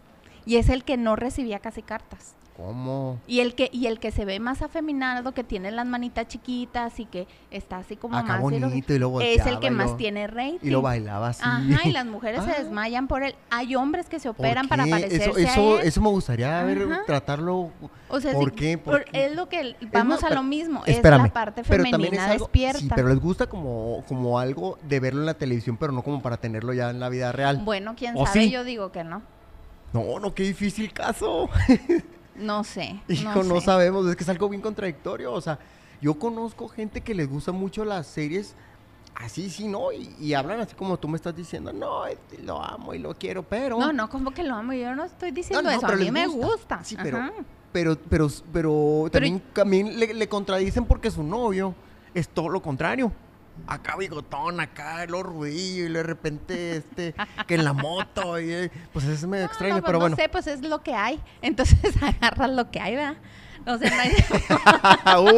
Y 0.47 0.57
es 0.57 0.69
el 0.69 0.85
que 0.85 0.97
no 0.97 1.17
recibía 1.17 1.59
casi 1.59 1.83
cartas. 1.83 2.35
¿Cómo? 2.57 3.19
Y 3.27 3.41
el 3.41 3.57
que 3.57 3.69
y 3.73 3.87
el 3.89 3.99
que 3.99 4.13
se 4.13 4.25
ve 4.25 4.39
más 4.39 4.63
afeminado, 4.63 5.33
que 5.33 5.43
tiene 5.43 5.73
las 5.73 5.87
manitas 5.87 6.29
chiquitas 6.29 7.01
y 7.01 7.05
que 7.05 7.27
está 7.51 7.79
así 7.79 7.97
como 7.97 8.17
Acá 8.17 8.35
más 8.35 8.41
bonito 8.43 8.69
y 8.73 8.79
es 9.25 9.45
el 9.47 9.59
que 9.59 9.73
más 9.73 9.91
lo- 9.91 9.97
tiene 9.97 10.29
rating. 10.29 10.59
Y 10.63 10.71
lo 10.71 10.81
bailaba 10.81 11.31
así. 11.31 11.43
Ajá, 11.45 11.81
y 11.89 11.91
las 11.91 12.07
mujeres 12.07 12.43
Ah. 12.45 12.53
se 12.55 12.63
desmayan 12.63 13.09
por 13.09 13.25
él. 13.25 13.35
Hay 13.51 13.75
hombres 13.75 14.09
que 14.09 14.21
se 14.21 14.33
¿Por 14.33 14.47
operan 14.47 14.69
para 14.69 14.87
parecerse 14.87 15.31
eso, 15.31 15.37
eso, 15.37 15.77
a 15.79 15.81
él. 15.81 15.89
eso 15.89 16.01
me 16.01 16.11
gustaría 16.11 16.63
ver, 16.63 16.87
tratarlo. 17.07 17.73
O 18.09 18.21
sea, 18.21 18.33
¿Por 18.33 18.51
sí, 18.51 18.57
qué? 18.57 18.79
¿Por 18.79 19.03
por- 19.03 19.05
qué? 19.11 19.27
es 19.27 19.35
lo 19.35 19.49
que 19.49 19.75
vamos 19.93 20.23
a 20.23 20.31
lo 20.31 20.45
mismo, 20.45 20.85
Espérame, 20.87 21.23
es 21.23 21.27
la 21.29 21.33
parte 21.35 21.63
pero 21.67 21.83
femenina 21.83 22.25
es 22.27 22.31
algo- 22.31 22.45
despierta. 22.45 22.79
Sí, 22.79 22.89
pero 22.95 23.09
les 23.09 23.19
gusta 23.19 23.49
como, 23.49 24.05
como 24.07 24.39
algo 24.39 24.79
de 24.89 25.01
verlo 25.01 25.21
en 25.23 25.27
la 25.27 25.35
televisión, 25.35 25.77
pero 25.77 25.93
no 25.93 26.03
como 26.03 26.23
para 26.23 26.37
tenerlo 26.37 26.73
ya 26.73 26.91
en 26.91 27.01
la 27.01 27.09
vida 27.09 27.33
real. 27.33 27.63
Bueno, 27.65 27.95
quién 27.97 28.15
¿O 28.17 28.25
sabe, 28.27 28.45
sí? 28.45 28.51
yo 28.51 28.63
digo 28.63 28.93
que 28.93 29.03
no. 29.03 29.23
No, 29.93 30.21
no, 30.21 30.33
qué 30.35 30.45
difícil 30.45 30.93
caso. 30.93 31.49
No 32.37 32.65
sé. 32.65 33.01
Hijo, 33.09 33.43
no, 33.43 33.61
sé. 33.61 33.67
sabemos, 33.67 34.07
es 34.09 34.17
que 34.17 34.23
es 34.25 34.29
algo 34.29 34.49
bien 34.49 34.63
contradictorio. 34.63 35.33
O 35.33 35.41
sea, 35.41 35.59
yo 36.01 36.19
conozco 36.19 36.69
gente 36.69 37.01
que 37.01 37.15
les 37.15 37.29
gusta 37.29 37.53
mucho 37.53 37.85
las 37.85 38.07
series 38.07 38.55
así, 39.15 39.49
sí, 39.49 39.69
¿no? 39.69 39.93
Y, 39.93 40.15
y 40.21 40.35
hablan 40.35 40.61
así 40.61 40.75
como 40.75 40.97
tú 40.99 41.09
me 41.09 41.17
estás 41.17 41.37
diciendo, 41.37 41.73
no, 41.73 42.03
lo 42.43 42.63
amo 42.63 42.95
y 42.95 42.99
lo 42.99 43.15
quiero, 43.15 43.43
pero... 43.43 43.79
No, 43.79 43.93
no, 43.93 44.09
como 44.09 44.33
que 44.33 44.43
lo 44.43 44.55
amo, 44.55 44.73
yo 44.73 44.95
no 44.95 45.05
estoy 45.05 45.31
No, 45.31 45.35
diciendo 45.37 45.63
no, 45.63 45.71
eso, 45.71 45.87
a 45.87 45.97
mí 45.97 46.11
me 46.11 46.27
gusta. 46.27 46.83
Sí, 46.83 46.97
pero, 47.01 47.31
pero, 47.73 47.97
pero, 48.11 48.29
pero, 48.53 49.09
también, 49.11 49.43
también 49.53 49.99
le, 49.99 50.15
le 50.15 50.29
contradicen 50.29 50.85
porque 50.85 51.11
su 51.11 51.23
novio 51.23 51.75
es 52.13 52.29
todo 52.29 52.49
lo 52.49 52.61
contrario. 52.61 53.13
Acá 53.67 53.97
bigotón, 53.97 54.61
acá 54.61 55.07
lo 55.07 55.23
rudillo 55.23 55.87
y 55.87 55.93
de 55.93 56.03
repente 56.03 56.77
este, 56.77 57.15
que 57.47 57.55
en 57.55 57.65
la 57.65 57.73
moto 57.73 58.39
y 58.39 58.53
eh, 58.53 58.71
pues 58.93 59.05
es 59.07 59.25
medio 59.27 59.45
No, 59.45 59.51
extraño, 59.51 59.75
no, 59.77 59.81
pues 59.81 59.87
pero 59.87 59.99
no 59.99 60.01
bueno. 60.01 60.17
sé, 60.17 60.29
pues 60.29 60.47
es 60.47 60.63
lo 60.63 60.83
que 60.83 60.95
hay. 60.95 61.21
Entonces 61.41 61.79
agarras 62.03 62.51
lo 62.51 62.71
que 62.71 62.81
hay, 62.81 62.97
¿verdad? 62.97 63.17
No 63.65 63.79
sé, 63.79 63.91
no 63.91 63.97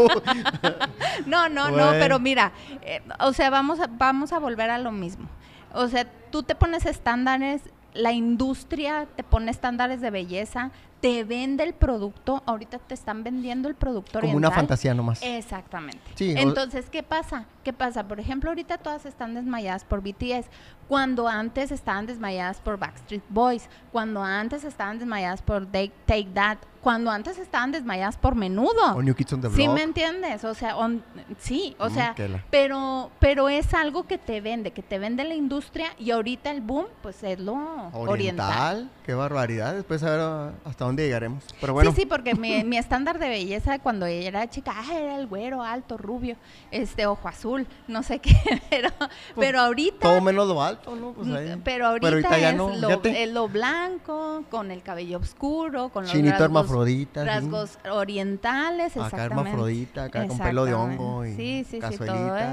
No, 1.26 1.48
no, 1.48 1.70
no, 1.70 1.90
pero 1.92 2.18
mira, 2.18 2.52
eh, 2.82 3.02
o 3.20 3.32
sea, 3.32 3.50
vamos 3.50 3.80
a, 3.80 3.86
vamos 3.86 4.32
a 4.32 4.38
volver 4.38 4.70
a 4.70 4.78
lo 4.78 4.92
mismo. 4.92 5.28
O 5.72 5.88
sea, 5.88 6.06
tú 6.30 6.42
te 6.42 6.54
pones 6.54 6.86
estándares, 6.86 7.62
la 7.94 8.12
industria 8.12 9.06
te 9.16 9.22
pone 9.22 9.50
estándares 9.50 10.00
de 10.00 10.10
belleza, 10.10 10.70
te 11.00 11.24
vende 11.24 11.62
el 11.64 11.74
producto, 11.74 12.42
ahorita 12.46 12.78
te 12.78 12.94
están 12.94 13.22
vendiendo 13.22 13.68
el 13.68 13.74
producto 13.74 14.20
como 14.20 14.36
una 14.36 14.50
fantasía 14.50 14.94
nomás. 14.94 15.22
Exactamente. 15.22 16.00
Sí, 16.14 16.34
Entonces, 16.36 16.88
¿qué 16.90 17.02
pasa? 17.02 17.46
¿Qué 17.64 17.72
pasa? 17.72 18.06
Por 18.08 18.18
ejemplo, 18.18 18.50
ahorita 18.50 18.78
todas 18.78 19.06
están 19.06 19.34
desmayadas 19.34 19.84
por 19.84 20.00
BTS, 20.00 20.46
cuando 20.88 21.26
antes 21.28 21.72
estaban 21.72 22.06
desmayadas 22.06 22.60
por 22.60 22.78
Backstreet 22.78 23.22
Boys, 23.28 23.68
cuando 23.92 24.22
antes 24.22 24.64
estaban 24.64 24.98
desmayadas 24.98 25.42
por 25.42 25.66
Take, 25.66 25.92
Take 26.06 26.28
That, 26.34 26.58
cuando 26.80 27.10
antes 27.10 27.36
estaban 27.38 27.72
desmayadas 27.72 28.16
por 28.16 28.36
Menudo. 28.36 28.94
O 28.94 29.02
New 29.02 29.14
Kids 29.14 29.32
on 29.32 29.40
the 29.40 29.50
¿Sí 29.50 29.66
me 29.68 29.82
entiendes? 29.82 30.44
O 30.44 30.54
sea, 30.54 30.76
on- 30.76 31.02
sí, 31.38 31.74
o 31.80 31.88
Mm, 31.88 31.92
sea, 31.94 32.14
pero 32.50 33.10
pero 33.18 33.48
es 33.48 33.74
algo 33.74 34.06
que 34.06 34.18
te 34.18 34.40
vende, 34.40 34.70
que 34.70 34.82
te 34.82 34.98
vende 35.00 35.24
la 35.24 35.34
industria 35.34 35.88
y 35.98 36.12
ahorita 36.12 36.52
el 36.52 36.60
boom 36.60 36.86
pues 37.02 37.22
es 37.24 37.40
lo 37.40 37.54
oriental. 37.54 38.06
Oriental, 38.08 38.90
qué 39.04 39.14
barbaridad. 39.14 39.74
Después 39.74 40.02
a 40.04 40.10
ver 40.10 40.20
ah, 40.22 40.52
hasta 40.64 40.84
dónde 40.84 41.04
llegaremos. 41.04 41.42
Pero 41.60 41.72
bueno, 41.72 41.90
Sí, 41.90 42.02
sí, 42.02 42.06
porque 42.06 42.34
mi, 42.36 42.62
mi 42.62 42.76
estándar 42.78 43.18
de 43.18 43.28
belleza 43.30 43.80
cuando 43.80 44.06
ella 44.06 44.28
era 44.28 44.48
chica, 44.48 44.72
ah, 44.76 44.94
era 44.96 45.16
el 45.16 45.26
güero, 45.26 45.62
alto, 45.64 45.96
rubio, 45.96 46.36
este 46.70 47.06
ojo 47.06 47.26
azul, 47.26 47.66
no 47.88 48.04
sé 48.04 48.20
qué, 48.20 48.34
pero, 48.70 48.90
pero 49.34 49.60
ahorita 49.60 49.98
todo 50.08 50.20
menos 50.20 50.46
lo 50.46 50.62
alto, 50.62 50.75
¿no? 50.96 51.12
Pues 51.12 51.28
ahí. 51.28 51.60
Pero 51.64 51.86
ahorita, 51.88 52.38
ya 52.38 52.50
es 52.50 52.56
no, 52.56 52.68
lo, 52.76 52.88
fíjate. 52.88 53.22
es 53.24 53.30
lo 53.32 53.48
blanco, 53.48 54.44
con 54.50 54.70
el 54.70 54.82
cabello 54.82 55.18
oscuro, 55.18 55.88
con 55.90 56.04
los 56.04 56.12
Chinito 56.12 56.32
rasgos, 56.32 56.44
hermafrodita, 56.46 57.20
sí. 57.22 57.26
rasgos 57.26 57.78
orientales, 57.90 58.92
Acá 58.96 59.04
exactamente. 59.06 59.50
hermafrodita, 59.50 60.04
acá 60.04 60.26
con 60.26 60.38
pelo 60.38 60.64
de 60.64 60.74
hongo 60.74 61.24
y 61.26 61.34
sí, 61.34 61.66
sí, 61.70 61.80
sí, 61.90 61.96
todo 61.98 62.36
eso. 62.36 62.46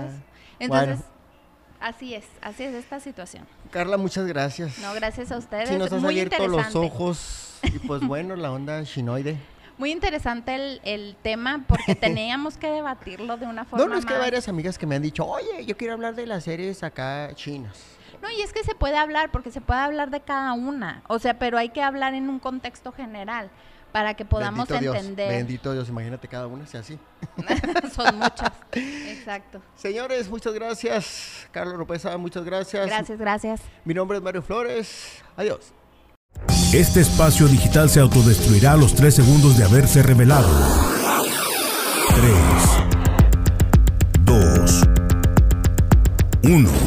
Entonces, 0.59 0.97
Bueno. 0.99 1.03
así 1.79 2.13
es, 2.15 2.25
así 2.41 2.63
es 2.63 2.73
esta 2.75 2.99
situación. 2.99 3.45
Carla, 3.71 3.97
muchas 3.97 4.25
gracias. 4.25 4.77
No, 4.79 4.93
gracias 4.93 5.31
a 5.31 5.37
ustedes. 5.37 5.69
Sí, 5.69 5.75
nos 5.77 5.91
has 5.91 6.01
Muy 6.01 6.13
abierto 6.19 6.37
los 6.47 6.57
interesante. 6.65 6.87
ojos. 6.87 7.59
Y 7.63 7.79
pues 7.79 8.01
bueno, 8.07 8.35
la 8.35 8.51
onda 8.51 8.81
shinoide. 8.83 9.37
Muy 9.79 9.91
interesante 9.91 10.53
el, 10.53 10.81
el 10.83 11.15
tema 11.23 11.63
porque 11.67 11.95
teníamos 11.99 12.57
que 12.57 12.67
debatirlo 12.69 13.37
de 13.37 13.47
una 13.47 13.65
forma 13.65 13.83
No, 13.85 13.91
no, 13.93 13.97
es 13.99 14.05
que 14.05 14.13
hay 14.13 14.19
más- 14.19 14.27
varias 14.27 14.47
amigas 14.47 14.77
que 14.77 14.85
me 14.85 14.95
han 14.95 15.01
dicho, 15.01 15.25
oye, 15.25 15.65
yo 15.65 15.75
quiero 15.75 15.93
hablar 15.95 16.13
de 16.13 16.27
las 16.27 16.43
series 16.43 16.83
acá 16.83 17.31
chinas. 17.33 17.75
No, 18.23 18.31
y 18.31 18.41
es 18.41 18.53
que 18.53 18.63
se 18.63 18.73
puede 18.73 18.95
hablar, 18.95 19.31
porque 19.31 19.51
se 19.51 19.59
puede 19.59 19.81
hablar 19.81 20.09
de 20.09 20.21
cada 20.21 20.53
una. 20.53 21.03
O 21.09 21.19
sea, 21.19 21.37
pero 21.37 21.57
hay 21.57 21.69
que 21.69 21.81
hablar 21.81 22.13
en 22.13 22.29
un 22.29 22.39
contexto 22.39 22.93
general 22.93 23.51
para 23.91 24.13
que 24.13 24.23
podamos 24.23 24.65
Bendito 24.69 24.93
Dios, 24.93 24.95
entender. 24.95 25.27
Bendito 25.27 25.73
Dios, 25.73 25.89
imagínate 25.89 26.29
cada 26.29 26.47
una 26.47 26.65
sea 26.65 26.79
así. 26.79 26.97
Son 27.93 28.17
muchas. 28.17 28.53
Exacto. 28.71 29.61
Señores, 29.75 30.29
muchas 30.29 30.53
gracias. 30.53 31.49
Carlos 31.51 31.77
Lopeza, 31.77 32.17
muchas 32.17 32.45
gracias. 32.45 32.87
Gracias, 32.87 33.19
gracias. 33.19 33.61
Mi 33.83 33.93
nombre 33.93 34.19
es 34.19 34.23
Mario 34.23 34.41
Flores. 34.41 35.21
Adiós. 35.35 35.73
Este 36.73 37.01
espacio 37.01 37.45
digital 37.49 37.89
se 37.89 37.99
autodestruirá 37.99 38.71
a 38.71 38.77
los 38.77 38.95
3 38.95 39.13
segundos 39.13 39.57
de 39.57 39.65
haberse 39.65 40.01
revelado. 40.01 40.49
3, 42.15 42.33
2, 44.23 44.83
1. 46.43 46.82